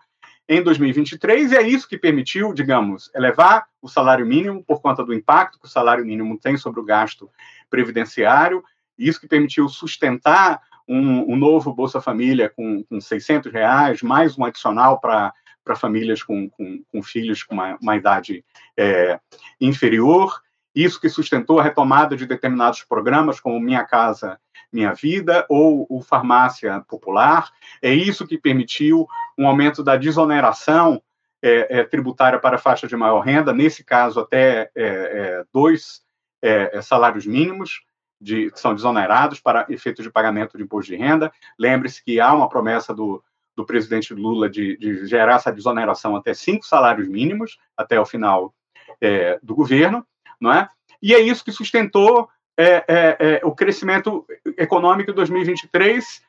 em 0.48 0.62
2023, 0.62 1.52
e 1.52 1.56
é 1.56 1.62
isso 1.62 1.86
que 1.86 1.98
permitiu, 1.98 2.54
digamos, 2.54 3.10
elevar 3.14 3.66
o 3.82 3.88
salário 3.88 4.24
mínimo 4.24 4.64
por 4.64 4.80
conta 4.80 5.04
do 5.04 5.12
impacto 5.12 5.58
que 5.58 5.66
o 5.66 5.70
salário 5.70 6.06
mínimo 6.06 6.38
tem 6.38 6.56
sobre 6.56 6.80
o 6.80 6.84
gasto 6.84 7.30
previdenciário, 7.68 8.64
isso 8.98 9.20
que 9.20 9.28
permitiu 9.28 9.68
sustentar 9.68 10.62
um, 10.88 11.32
um 11.32 11.36
novo 11.36 11.74
Bolsa 11.74 12.00
Família 12.00 12.48
com, 12.48 12.82
com 12.84 12.98
600 12.98 13.52
reais, 13.52 14.00
mais 14.00 14.38
um 14.38 14.44
adicional 14.44 15.00
para 15.00 15.34
famílias 15.74 16.22
com, 16.22 16.48
com, 16.50 16.82
com, 16.92 17.02
filhos 17.02 17.42
com 17.42 17.54
uma, 17.54 17.78
uma 17.80 17.96
idade 17.96 18.44
é, 18.76 19.18
inferior, 19.60 20.40
isso 20.74 21.00
que 21.00 21.08
sustentou 21.08 21.60
a 21.60 21.62
retomada 21.62 22.16
de 22.16 22.26
determinados 22.26 22.82
programas, 22.82 23.38
como 23.38 23.60
Minha 23.60 23.84
Casa 23.84 24.38
Minha 24.72 24.92
Vida 24.92 25.46
ou 25.48 25.86
o 25.88 26.02
Farmácia 26.02 26.84
Popular, 26.88 27.50
é 27.80 27.94
isso 27.94 28.26
que 28.26 28.36
permitiu 28.36 29.06
um 29.38 29.46
aumento 29.46 29.82
da 29.84 29.96
desoneração 29.96 31.00
é, 31.40 31.80
é, 31.80 31.84
tributária 31.84 32.38
para 32.38 32.56
a 32.56 32.58
faixa 32.58 32.88
de 32.88 32.96
maior 32.96 33.20
renda, 33.20 33.52
nesse 33.52 33.84
caso 33.84 34.20
até 34.20 34.70
é, 34.74 34.84
é, 34.84 35.44
dois 35.52 36.02
é, 36.42 36.80
salários 36.82 37.26
mínimos, 37.26 37.82
de, 38.20 38.50
que 38.50 38.58
são 38.58 38.74
desonerados 38.74 39.40
para 39.40 39.66
efeito 39.68 40.02
de 40.02 40.10
pagamento 40.10 40.56
de 40.56 40.64
imposto 40.64 40.90
de 40.90 40.96
renda. 40.96 41.30
Lembre-se 41.58 42.02
que 42.02 42.18
há 42.18 42.32
uma 42.32 42.48
promessa 42.48 42.94
do, 42.94 43.22
do 43.56 43.64
presidente 43.64 44.12
Lula 44.12 44.48
de, 44.48 44.76
de, 44.76 45.06
gerar 45.06 45.36
essa 45.36 45.52
desoneração 45.52 46.16
até 46.16 46.34
cinco 46.34 46.66
salários 46.66 47.08
mínimos 47.08 47.58
até 47.76 47.98
o 48.00 48.06
final 48.06 48.54
é, 49.00 49.38
do 49.42 49.54
governo, 49.54 50.04
não 50.40 50.52
é? 50.52 50.68
E 51.02 51.14
é 51.14 51.20
isso 51.20 51.44
que 51.44 51.52
sustentou 51.52 52.28
é, 52.56 52.84
é, 52.88 53.16
é 53.18 53.40
o 53.44 53.52
crescimento 53.52 54.26
econômico 54.56 55.10
de 55.10 55.16
2023, 55.16 56.22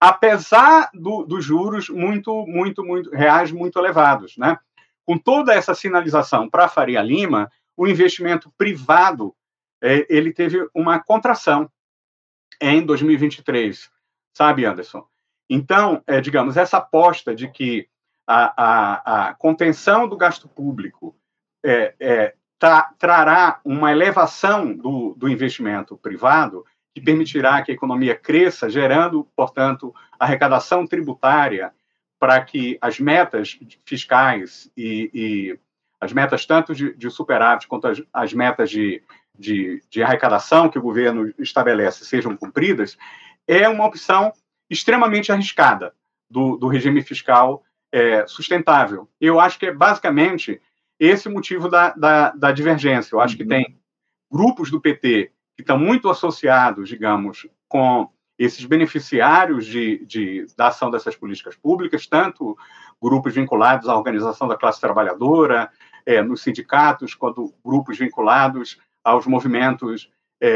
apesar 0.00 0.90
do, 0.94 1.24
dos 1.24 1.44
juros 1.44 1.88
muito, 1.88 2.46
muito, 2.46 2.84
muito 2.84 3.10
reais 3.10 3.52
muito 3.52 3.78
elevados, 3.78 4.36
né? 4.36 4.58
Com 5.04 5.18
toda 5.18 5.52
essa 5.52 5.74
sinalização 5.74 6.48
para 6.48 6.68
Faria 6.68 7.02
Lima, 7.02 7.50
o 7.76 7.86
investimento 7.86 8.52
privado 8.56 9.34
é, 9.82 10.06
ele 10.08 10.32
teve 10.32 10.64
uma 10.72 11.02
contração 11.02 11.70
em 12.60 12.86
2023, 12.86 13.90
sabe, 14.32 14.64
Anderson? 14.64 15.04
Então, 15.54 16.02
é, 16.06 16.18
digamos, 16.18 16.56
essa 16.56 16.78
aposta 16.78 17.34
de 17.34 17.46
que 17.46 17.86
a, 18.26 18.54
a, 18.56 19.28
a 19.28 19.34
contenção 19.34 20.08
do 20.08 20.16
gasto 20.16 20.48
público 20.48 21.14
é, 21.62 21.94
é, 22.00 22.34
tra, 22.58 22.90
trará 22.98 23.60
uma 23.62 23.92
elevação 23.92 24.74
do, 24.74 25.14
do 25.14 25.28
investimento 25.28 25.94
privado 25.98 26.64
que 26.94 27.02
permitirá 27.02 27.60
que 27.60 27.70
a 27.70 27.74
economia 27.74 28.14
cresça, 28.14 28.70
gerando, 28.70 29.28
portanto, 29.36 29.94
arrecadação 30.18 30.86
tributária 30.86 31.70
para 32.18 32.42
que 32.42 32.78
as 32.80 32.98
metas 32.98 33.58
fiscais 33.84 34.72
e, 34.74 35.10
e 35.12 35.58
as 36.00 36.14
metas 36.14 36.46
tanto 36.46 36.74
de, 36.74 36.94
de 36.94 37.10
superávit 37.10 37.68
quanto 37.68 37.88
as, 37.88 38.02
as 38.10 38.32
metas 38.32 38.70
de, 38.70 39.02
de, 39.38 39.82
de 39.90 40.02
arrecadação 40.02 40.70
que 40.70 40.78
o 40.78 40.82
governo 40.82 41.30
estabelece 41.38 42.06
sejam 42.06 42.34
cumpridas, 42.38 42.96
é 43.46 43.68
uma 43.68 43.84
opção 43.84 44.32
extremamente 44.72 45.30
arriscada 45.30 45.94
do, 46.30 46.56
do 46.56 46.66
regime 46.66 47.02
fiscal 47.02 47.62
é, 47.92 48.26
sustentável. 48.26 49.06
Eu 49.20 49.38
acho 49.38 49.58
que 49.58 49.66
é 49.66 49.72
basicamente 49.72 50.60
esse 50.98 51.28
o 51.28 51.32
motivo 51.32 51.68
da, 51.68 51.90
da, 51.90 52.30
da 52.30 52.52
divergência. 52.52 53.14
Eu 53.14 53.20
acho 53.20 53.36
que 53.36 53.44
tem 53.44 53.78
grupos 54.30 54.70
do 54.70 54.80
PT 54.80 55.30
que 55.54 55.62
estão 55.62 55.78
muito 55.78 56.08
associados, 56.08 56.88
digamos, 56.88 57.46
com 57.68 58.08
esses 58.38 58.64
beneficiários 58.64 59.66
de, 59.66 60.04
de, 60.06 60.46
da 60.56 60.68
ação 60.68 60.90
dessas 60.90 61.14
políticas 61.14 61.54
públicas, 61.54 62.06
tanto 62.06 62.56
grupos 63.00 63.34
vinculados 63.34 63.88
à 63.88 63.96
organização 63.96 64.48
da 64.48 64.56
classe 64.56 64.80
trabalhadora, 64.80 65.70
é, 66.06 66.22
nos 66.22 66.40
sindicatos, 66.40 67.14
quanto 67.14 67.52
grupos 67.64 67.98
vinculados 67.98 68.78
aos 69.04 69.26
movimentos 69.26 70.10
é, 70.40 70.48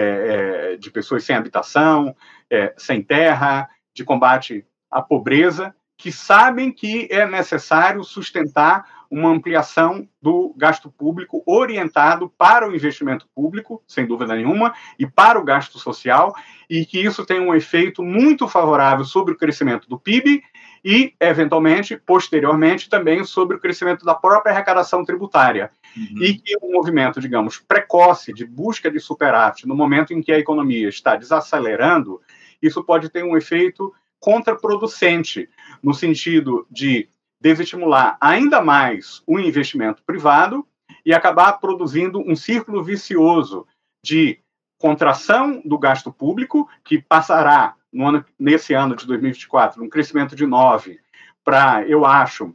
é, 0.72 0.76
de 0.76 0.90
pessoas 0.90 1.22
sem 1.22 1.36
habitação, 1.36 2.16
é, 2.50 2.74
sem 2.76 3.02
terra, 3.02 3.68
de 3.96 4.04
combate 4.04 4.64
à 4.90 5.00
pobreza, 5.00 5.74
que 5.96 6.12
sabem 6.12 6.70
que 6.70 7.08
é 7.10 7.26
necessário 7.26 8.04
sustentar 8.04 8.84
uma 9.10 9.30
ampliação 9.30 10.06
do 10.20 10.52
gasto 10.56 10.90
público 10.90 11.42
orientado 11.46 12.28
para 12.36 12.68
o 12.68 12.74
investimento 12.74 13.26
público, 13.34 13.82
sem 13.86 14.06
dúvida 14.06 14.34
nenhuma, 14.34 14.74
e 14.98 15.06
para 15.06 15.38
o 15.38 15.44
gasto 15.44 15.78
social, 15.78 16.34
e 16.68 16.84
que 16.84 17.00
isso 17.00 17.24
tem 17.24 17.40
um 17.40 17.54
efeito 17.54 18.02
muito 18.02 18.46
favorável 18.46 19.04
sobre 19.04 19.32
o 19.32 19.36
crescimento 19.36 19.88
do 19.88 19.98
PIB 19.98 20.42
e, 20.84 21.14
eventualmente, 21.18 21.96
posteriormente, 21.96 22.90
também 22.90 23.24
sobre 23.24 23.56
o 23.56 23.60
crescimento 23.60 24.04
da 24.04 24.14
própria 24.14 24.52
arrecadação 24.52 25.04
tributária. 25.04 25.70
Uhum. 25.96 26.22
E 26.22 26.34
que 26.34 26.56
um 26.62 26.72
movimento, 26.72 27.20
digamos, 27.20 27.58
precoce 27.58 28.32
de 28.32 28.44
busca 28.44 28.90
de 28.90 29.00
superávit 29.00 29.66
no 29.66 29.74
momento 29.74 30.12
em 30.12 30.20
que 30.20 30.32
a 30.32 30.38
economia 30.38 30.88
está 30.88 31.16
desacelerando, 31.16 32.20
isso 32.62 32.82
pode 32.82 33.08
ter 33.08 33.24
um 33.24 33.36
efeito 33.36 33.92
contraproducente, 34.18 35.48
no 35.82 35.94
sentido 35.94 36.66
de 36.70 37.08
desestimular 37.40 38.16
ainda 38.20 38.60
mais 38.62 39.22
o 39.26 39.38
investimento 39.38 40.02
privado 40.04 40.66
e 41.04 41.12
acabar 41.14 41.54
produzindo 41.54 42.18
um 42.20 42.34
círculo 42.34 42.82
vicioso 42.82 43.66
de 44.04 44.40
contração 44.78 45.62
do 45.64 45.78
gasto 45.78 46.12
público, 46.12 46.68
que 46.84 47.00
passará 47.00 47.74
no 47.92 48.08
ano, 48.08 48.24
nesse 48.38 48.74
ano 48.74 48.94
de 48.94 49.06
2024 49.06 49.82
um 49.82 49.88
crescimento 49.88 50.34
de 50.34 50.46
9 50.46 51.00
para, 51.44 51.86
eu 51.86 52.04
acho, 52.04 52.54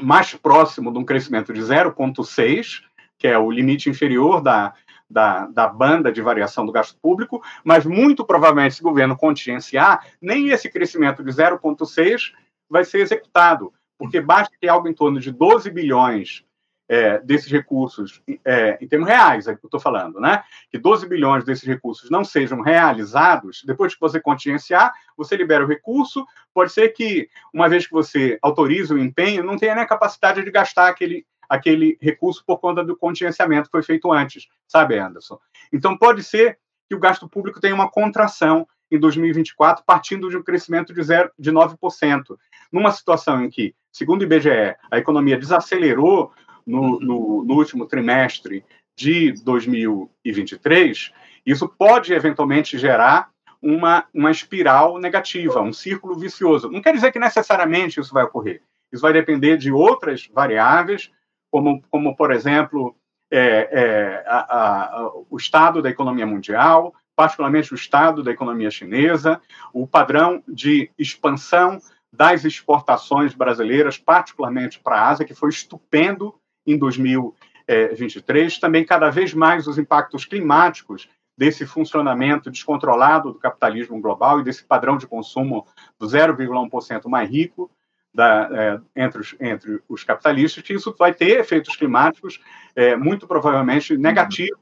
mais 0.00 0.34
próximo 0.34 0.92
de 0.92 0.98
um 0.98 1.04
crescimento 1.04 1.52
de 1.52 1.60
0,6, 1.60 2.82
que 3.18 3.26
é 3.26 3.38
o 3.38 3.50
limite 3.50 3.90
inferior 3.90 4.40
da, 4.40 4.74
da, 5.08 5.46
da, 5.46 5.68
banda 5.68 6.12
de 6.12 6.20
variação 6.20 6.66
do 6.66 6.72
gasto 6.72 6.98
público, 7.00 7.42
mas 7.64 7.86
muito 7.86 8.24
provavelmente, 8.24 8.74
se 8.74 8.80
o 8.80 8.84
governo 8.84 9.16
contingenciar, 9.16 10.04
nem 10.20 10.48
esse 10.48 10.68
crescimento 10.68 11.22
de 11.22 11.30
0,6 11.30 12.32
vai 12.68 12.84
ser 12.84 13.00
executado, 13.00 13.72
porque 13.98 14.20
basta 14.20 14.54
que 14.60 14.68
algo 14.68 14.88
em 14.88 14.94
torno 14.94 15.20
de 15.20 15.30
12 15.30 15.70
bilhões 15.70 16.44
é, 16.88 17.18
desses 17.18 17.50
recursos, 17.50 18.22
é, 18.44 18.78
em 18.80 18.86
termos 18.86 19.08
reais, 19.08 19.48
é 19.48 19.54
que 19.54 19.64
eu 19.64 19.68
estou 19.68 19.80
falando, 19.80 20.20
né? 20.20 20.44
Que 20.70 20.78
12 20.78 21.08
bilhões 21.08 21.44
desses 21.44 21.66
recursos 21.66 22.10
não 22.10 22.24
sejam 22.24 22.60
realizados, 22.60 23.62
depois 23.66 23.94
que 23.94 24.00
você 24.00 24.20
contingenciar, 24.20 24.92
você 25.16 25.36
libera 25.36 25.64
o 25.64 25.68
recurso, 25.68 26.24
pode 26.54 26.72
ser 26.72 26.90
que, 26.90 27.28
uma 27.52 27.68
vez 27.68 27.86
que 27.86 27.92
você 27.92 28.38
autoriza 28.40 28.94
o 28.94 28.98
empenho, 28.98 29.42
não 29.42 29.56
tenha 29.56 29.74
nem 29.74 29.84
a 29.84 29.88
capacidade 29.88 30.44
de 30.44 30.50
gastar 30.50 30.88
aquele, 30.88 31.26
aquele 31.48 31.96
recurso 32.00 32.42
por 32.46 32.58
conta 32.58 32.84
do 32.84 32.96
contingenciamento 32.96 33.64
que 33.64 33.72
foi 33.72 33.82
feito 33.82 34.12
antes, 34.12 34.46
sabe, 34.66 34.98
Anderson? 34.98 35.38
Então, 35.72 35.96
pode 35.96 36.22
ser 36.22 36.58
que 36.88 36.94
o 36.94 37.00
gasto 37.00 37.28
público 37.28 37.60
tenha 37.60 37.74
uma 37.74 37.90
contração 37.90 38.66
em 38.90 38.98
2024, 38.98 39.84
partindo 39.84 40.30
de 40.30 40.36
um 40.36 40.42
crescimento 40.42 40.92
de, 40.92 41.02
zero, 41.02 41.30
de 41.38 41.50
9%. 41.50 42.36
Numa 42.70 42.92
situação 42.92 43.44
em 43.44 43.50
que, 43.50 43.74
segundo 43.92 44.20
o 44.20 44.24
IBGE, 44.24 44.76
a 44.90 44.98
economia 44.98 45.36
desacelerou 45.36 46.32
no, 46.66 47.00
no, 47.00 47.44
no 47.44 47.54
último 47.54 47.86
trimestre 47.86 48.64
de 48.96 49.32
2023, 49.44 51.12
isso 51.44 51.68
pode 51.68 52.12
eventualmente 52.12 52.78
gerar 52.78 53.30
uma, 53.60 54.04
uma 54.12 54.30
espiral 54.30 54.98
negativa, 54.98 55.60
um 55.60 55.72
círculo 55.72 56.18
vicioso. 56.18 56.70
Não 56.70 56.80
quer 56.80 56.92
dizer 56.92 57.12
que 57.12 57.18
necessariamente 57.18 58.00
isso 58.00 58.12
vai 58.12 58.24
ocorrer. 58.24 58.62
Isso 58.92 59.02
vai 59.02 59.12
depender 59.12 59.56
de 59.56 59.72
outras 59.72 60.28
variáveis, 60.32 61.10
como, 61.56 61.82
como 61.90 62.14
por 62.14 62.32
exemplo, 62.32 62.94
é, 63.30 63.40
é, 63.40 64.24
a, 64.26 65.00
a, 65.00 65.12
o 65.30 65.38
estado 65.38 65.80
da 65.80 65.88
economia 65.88 66.26
mundial, 66.26 66.92
particularmente 67.16 67.72
o 67.72 67.74
estado 67.74 68.22
da 68.22 68.30
economia 68.30 68.70
chinesa, 68.70 69.40
o 69.72 69.86
padrão 69.86 70.42
de 70.46 70.90
expansão 70.98 71.78
das 72.12 72.44
exportações 72.44 73.34
brasileiras, 73.34 73.96
particularmente 73.96 74.78
para 74.78 74.96
a 74.96 75.08
Ásia, 75.08 75.24
que 75.24 75.34
foi 75.34 75.48
estupendo 75.48 76.34
em 76.66 76.76
2023, 76.76 78.58
também 78.58 78.84
cada 78.84 79.08
vez 79.08 79.32
mais 79.32 79.66
os 79.66 79.78
impactos 79.78 80.26
climáticos 80.26 81.08
desse 81.38 81.64
funcionamento 81.64 82.50
descontrolado 82.50 83.32
do 83.32 83.38
capitalismo 83.38 83.98
global 83.98 84.40
e 84.40 84.44
desse 84.44 84.62
padrão 84.62 84.98
de 84.98 85.06
consumo 85.06 85.66
do 85.98 86.06
0,1% 86.06 87.08
mais 87.08 87.30
rico 87.30 87.70
da, 88.16 88.48
é, 88.50 89.04
entre, 89.04 89.20
os, 89.20 89.36
entre 89.38 89.82
os 89.86 90.02
capitalistas, 90.02 90.62
que 90.62 90.72
isso 90.72 90.94
vai 90.98 91.12
ter 91.12 91.38
efeitos 91.38 91.76
climáticos 91.76 92.40
é, 92.74 92.96
muito 92.96 93.26
provavelmente 93.28 93.94
negativos 93.96 94.58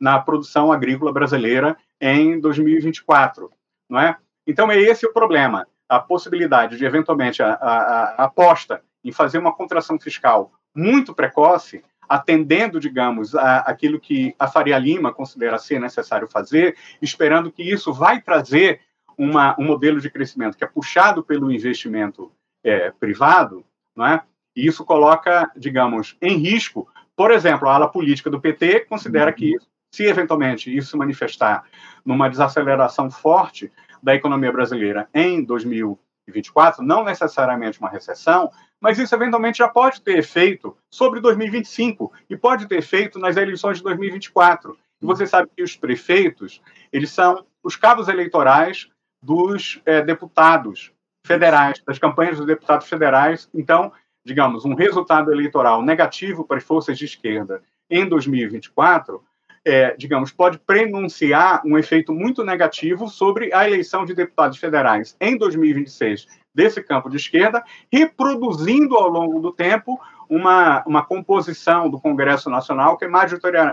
na 0.00 0.18
produção 0.18 0.72
agrícola 0.72 1.12
brasileira 1.12 1.76
em 2.00 2.40
2024, 2.40 3.50
não 3.90 4.00
é? 4.00 4.16
Então 4.46 4.72
é 4.72 4.80
esse 4.80 5.06
o 5.06 5.12
problema. 5.12 5.66
a 5.86 6.00
possibilidade 6.00 6.78
de, 6.78 6.84
eventualmente, 6.86 7.42
a, 7.42 7.52
a, 7.52 8.14
a 8.16 8.24
aposta 8.24 8.82
em 9.04 9.12
fazer 9.12 9.36
uma 9.36 9.54
contração 9.54 10.00
fiscal 10.00 10.50
muito 10.74 11.14
precoce, 11.14 11.84
atendendo, 12.08 12.80
digamos, 12.80 13.34
a, 13.34 13.58
aquilo 13.58 14.00
que 14.00 14.34
a 14.38 14.48
Faria 14.48 14.78
Lima 14.78 15.12
considera 15.12 15.58
ser 15.58 15.78
necessário 15.78 16.26
fazer, 16.26 16.74
esperando 17.02 17.52
que 17.52 17.62
isso 17.62 17.92
vai 17.92 18.20
trazer 18.22 18.80
uma, 19.16 19.54
um 19.60 19.64
modelo 19.64 20.00
de 20.00 20.08
crescimento 20.08 20.56
que 20.56 20.64
é 20.64 20.66
puxado 20.66 21.22
pelo 21.22 21.52
investimento 21.52 22.32
é, 22.64 22.90
privado, 22.90 23.64
não 23.94 24.06
é? 24.06 24.22
E 24.56 24.66
isso 24.66 24.84
coloca, 24.84 25.50
digamos, 25.56 26.16
em 26.22 26.38
risco, 26.38 26.88
por 27.16 27.30
exemplo, 27.30 27.68
a 27.68 27.74
ala 27.74 27.88
política 27.88 28.30
do 28.30 28.40
PT 28.40 28.86
considera 28.86 29.32
que, 29.32 29.56
se 29.94 30.04
eventualmente 30.04 30.74
isso 30.74 30.90
se 30.90 30.96
manifestar 30.96 31.64
numa 32.04 32.28
desaceleração 32.28 33.10
forte 33.10 33.70
da 34.02 34.14
economia 34.14 34.50
brasileira 34.50 35.08
em 35.14 35.42
2024, 35.44 36.82
não 36.82 37.04
necessariamente 37.04 37.78
uma 37.78 37.88
recessão, 37.88 38.50
mas 38.80 38.98
isso 38.98 39.14
eventualmente 39.14 39.58
já 39.58 39.68
pode 39.68 40.00
ter 40.02 40.18
efeito 40.18 40.76
sobre 40.90 41.20
2025 41.20 42.12
e 42.28 42.36
pode 42.36 42.66
ter 42.66 42.78
efeito 42.78 43.18
nas 43.18 43.36
eleições 43.36 43.78
de 43.78 43.84
2024. 43.84 44.76
E 45.00 45.06
você 45.06 45.26
sabe 45.26 45.50
que 45.56 45.62
os 45.62 45.76
prefeitos, 45.76 46.60
eles 46.92 47.10
são 47.10 47.44
os 47.62 47.76
cabos 47.76 48.08
eleitorais 48.08 48.88
dos 49.22 49.80
é, 49.86 50.02
deputados 50.02 50.92
federais, 51.24 51.82
das 51.86 51.98
campanhas 51.98 52.36
dos 52.36 52.46
deputados 52.46 52.88
federais. 52.88 53.48
Então, 53.54 53.92
digamos, 54.24 54.64
um 54.64 54.74
resultado 54.74 55.32
eleitoral 55.32 55.82
negativo 55.82 56.44
para 56.44 56.58
as 56.58 56.64
forças 56.64 56.98
de 56.98 57.04
esquerda 57.04 57.62
em 57.90 58.06
2024, 58.08 59.22
é, 59.64 59.94
digamos, 59.96 60.30
pode 60.30 60.58
prenunciar 60.58 61.62
um 61.64 61.78
efeito 61.78 62.12
muito 62.12 62.44
negativo 62.44 63.08
sobre 63.08 63.52
a 63.52 63.66
eleição 63.66 64.04
de 64.04 64.14
deputados 64.14 64.58
federais 64.58 65.16
em 65.20 65.36
2026 65.38 66.26
desse 66.54 66.82
campo 66.82 67.10
de 67.10 67.16
esquerda, 67.16 67.64
reproduzindo 67.92 68.94
ao 68.96 69.08
longo 69.08 69.40
do 69.40 69.52
tempo 69.52 69.98
uma, 70.28 70.84
uma 70.86 71.04
composição 71.04 71.90
do 71.90 72.00
Congresso 72.00 72.48
Nacional 72.48 72.96
que 72.96 73.04
é 73.04 73.08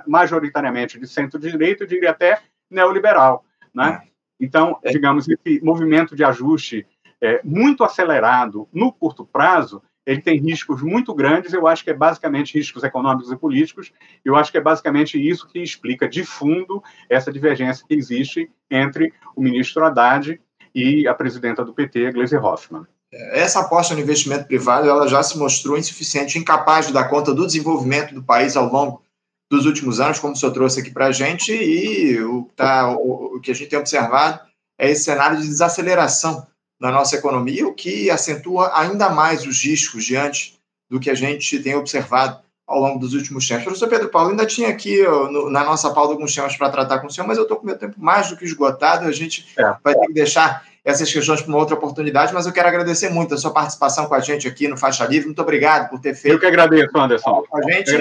majoritariamente 0.07 0.99
de 0.99 1.07
centro-direita, 1.07 1.83
eu 1.83 1.87
diria 1.87 2.11
até 2.11 2.41
neoliberal. 2.69 3.45
Né? 3.73 4.01
Então, 4.39 4.79
é. 4.83 4.91
digamos, 4.91 5.27
esse 5.29 5.63
movimento 5.63 6.15
de 6.15 6.23
ajuste 6.23 6.87
é, 7.21 7.41
muito 7.43 7.83
acelerado 7.83 8.67
no 8.73 8.91
curto 8.91 9.25
prazo, 9.25 9.81
ele 10.05 10.21
tem 10.21 10.39
riscos 10.39 10.81
muito 10.81 11.13
grandes, 11.13 11.53
eu 11.53 11.67
acho 11.67 11.83
que 11.83 11.91
é 11.91 11.93
basicamente 11.93 12.57
riscos 12.57 12.83
econômicos 12.83 13.31
e 13.31 13.37
políticos, 13.37 13.91
eu 14.25 14.35
acho 14.35 14.51
que 14.51 14.57
é 14.57 14.61
basicamente 14.61 15.19
isso 15.19 15.47
que 15.47 15.59
explica 15.59 16.09
de 16.09 16.23
fundo 16.23 16.83
essa 17.07 17.31
divergência 17.31 17.85
que 17.87 17.93
existe 17.93 18.49
entre 18.69 19.13
o 19.35 19.41
ministro 19.41 19.85
Haddad 19.85 20.41
e 20.73 21.07
a 21.07 21.13
presidenta 21.13 21.63
do 21.63 21.73
PT, 21.73 22.11
Gleisi 22.13 22.35
Hoffmann. 22.35 22.87
Essa 23.13 23.59
aposta 23.59 23.93
no 23.93 23.99
investimento 23.99 24.45
privado 24.45 24.89
ela 24.89 25.07
já 25.07 25.21
se 25.21 25.37
mostrou 25.37 25.77
insuficiente, 25.77 26.39
incapaz 26.39 26.87
de 26.87 26.93
dar 26.93 27.09
conta 27.09 27.33
do 27.33 27.45
desenvolvimento 27.45 28.15
do 28.15 28.23
país 28.23 28.55
ao 28.55 28.71
longo 28.71 29.03
dos 29.51 29.65
últimos 29.65 29.99
anos, 29.99 30.17
como 30.17 30.33
o 30.33 30.35
senhor 30.35 30.53
trouxe 30.53 30.79
aqui 30.79 30.89
para 30.89 31.07
a 31.07 31.11
gente, 31.11 31.51
e 31.51 32.23
o, 32.23 32.49
tá, 32.55 32.89
o, 32.95 33.35
o 33.35 33.41
que 33.41 33.51
a 33.51 33.53
gente 33.53 33.69
tem 33.69 33.77
observado 33.77 34.39
é 34.79 34.89
esse 34.89 35.03
cenário 35.03 35.37
de 35.37 35.47
desaceleração 35.47 36.47
na 36.81 36.91
nossa 36.91 37.15
economia, 37.15 37.67
o 37.67 37.73
que 37.73 38.09
acentua 38.09 38.71
ainda 38.73 39.07
mais 39.09 39.45
os 39.45 39.63
riscos 39.63 40.03
diante 40.03 40.59
do 40.89 40.99
que 40.99 41.11
a 41.11 41.13
gente 41.13 41.59
tem 41.59 41.75
observado 41.75 42.39
ao 42.67 42.79
longo 42.79 42.97
dos 42.97 43.13
últimos 43.13 43.47
tempos. 43.47 43.65
Professor 43.65 43.87
Pedro 43.87 44.09
Paulo, 44.09 44.31
ainda 44.31 44.45
tinha 44.45 44.69
aqui 44.69 45.03
no, 45.03 45.49
na 45.49 45.63
nossa 45.63 45.93
pauta 45.93 46.13
alguns 46.13 46.33
temas 46.33 46.55
para 46.55 46.71
tratar 46.71 46.99
com 46.99 47.07
o 47.07 47.11
senhor, 47.11 47.27
mas 47.27 47.37
eu 47.37 47.43
estou 47.43 47.57
com 47.57 47.65
meu 47.67 47.77
tempo 47.77 47.95
mais 47.97 48.29
do 48.29 48.35
que 48.37 48.45
esgotado, 48.45 49.07
a 49.07 49.11
gente 49.11 49.45
é. 49.57 49.75
vai 49.83 49.93
ter 49.93 50.07
que 50.07 50.13
deixar 50.13 50.65
essas 50.83 51.11
questões 51.13 51.41
para 51.41 51.49
uma 51.49 51.59
outra 51.59 51.75
oportunidade, 51.75 52.33
mas 52.33 52.47
eu 52.47 52.51
quero 52.51 52.67
agradecer 52.67 53.09
muito 53.09 53.35
a 53.35 53.37
sua 53.37 53.51
participação 53.51 54.07
com 54.07 54.15
a 54.15 54.19
gente 54.19 54.47
aqui 54.47 54.67
no 54.67 54.75
Faixa 54.75 55.05
Livre. 55.05 55.27
Muito 55.27 55.41
obrigado 55.41 55.89
por 55.89 55.99
ter 55.99 56.15
feito. 56.15 56.33
Eu 56.33 56.39
que 56.39 56.45
agradeço, 56.47 56.97
Anderson. 56.97 57.43
A 57.53 57.71
gente, 57.71 57.91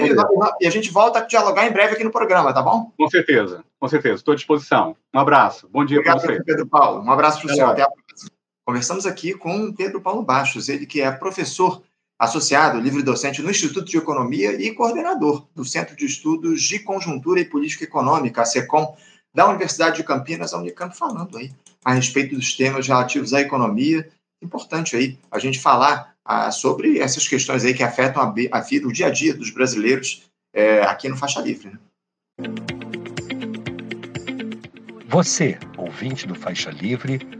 e 0.60 0.66
a 0.66 0.70
gente 0.70 0.90
volta 0.90 1.18
a 1.18 1.22
dialogar 1.22 1.66
em 1.66 1.72
breve 1.72 1.94
aqui 1.94 2.04
no 2.04 2.10
programa, 2.10 2.54
tá 2.54 2.62
bom? 2.62 2.90
Com 2.96 3.10
certeza, 3.10 3.62
com 3.78 3.88
certeza. 3.88 4.14
Estou 4.14 4.32
à 4.32 4.34
disposição. 4.34 4.96
Um 5.14 5.18
abraço. 5.18 5.68
Bom 5.70 5.84
dia 5.84 6.02
para 6.02 6.14
você. 6.14 6.42
Pedro 6.42 6.66
Paulo. 6.66 7.04
Um 7.04 7.10
abraço 7.10 7.42
para 7.42 7.52
o 7.52 7.54
senhor. 7.54 7.70
Até 7.70 7.82
a 7.82 7.86
próxima. 7.86 7.99
Conversamos 8.70 9.04
aqui 9.04 9.34
com 9.34 9.72
Pedro 9.72 10.00
Paulo 10.00 10.22
Baixos, 10.22 10.68
ele 10.68 10.86
que 10.86 11.00
é 11.00 11.10
professor 11.10 11.82
associado, 12.16 12.78
livre-docente 12.78 13.42
no 13.42 13.50
Instituto 13.50 13.90
de 13.90 13.96
Economia 13.96 14.52
e 14.52 14.72
coordenador 14.72 15.44
do 15.56 15.64
Centro 15.64 15.96
de 15.96 16.06
Estudos 16.06 16.62
de 16.62 16.78
Conjuntura 16.78 17.40
e 17.40 17.44
Política 17.44 17.82
Econômica, 17.82 18.42
a 18.42 18.44
SECOM, 18.44 18.96
da 19.34 19.48
Universidade 19.48 19.96
de 19.96 20.04
Campinas, 20.04 20.54
a 20.54 20.58
Unicamp, 20.58 20.96
falando 20.96 21.36
aí 21.36 21.50
a 21.84 21.94
respeito 21.94 22.36
dos 22.36 22.56
temas 22.56 22.86
relativos 22.86 23.34
à 23.34 23.40
economia. 23.40 24.08
Importante 24.40 24.94
aí 24.94 25.18
a 25.32 25.40
gente 25.40 25.58
falar 25.58 26.14
ah, 26.24 26.52
sobre 26.52 27.00
essas 27.00 27.26
questões 27.26 27.64
aí 27.64 27.74
que 27.74 27.82
afetam 27.82 28.22
a, 28.22 28.32
a, 28.56 28.60
vida, 28.60 28.86
o 28.86 28.92
dia 28.92 29.08
a 29.08 29.10
dia 29.10 29.34
dos 29.34 29.50
brasileiros 29.50 30.30
é, 30.54 30.82
aqui 30.82 31.08
no 31.08 31.16
Faixa 31.16 31.40
Livre. 31.40 31.70
Né? 31.70 31.78
Você, 35.08 35.58
ouvinte 35.76 36.24
do 36.24 36.36
Faixa 36.36 36.70
Livre, 36.70 37.39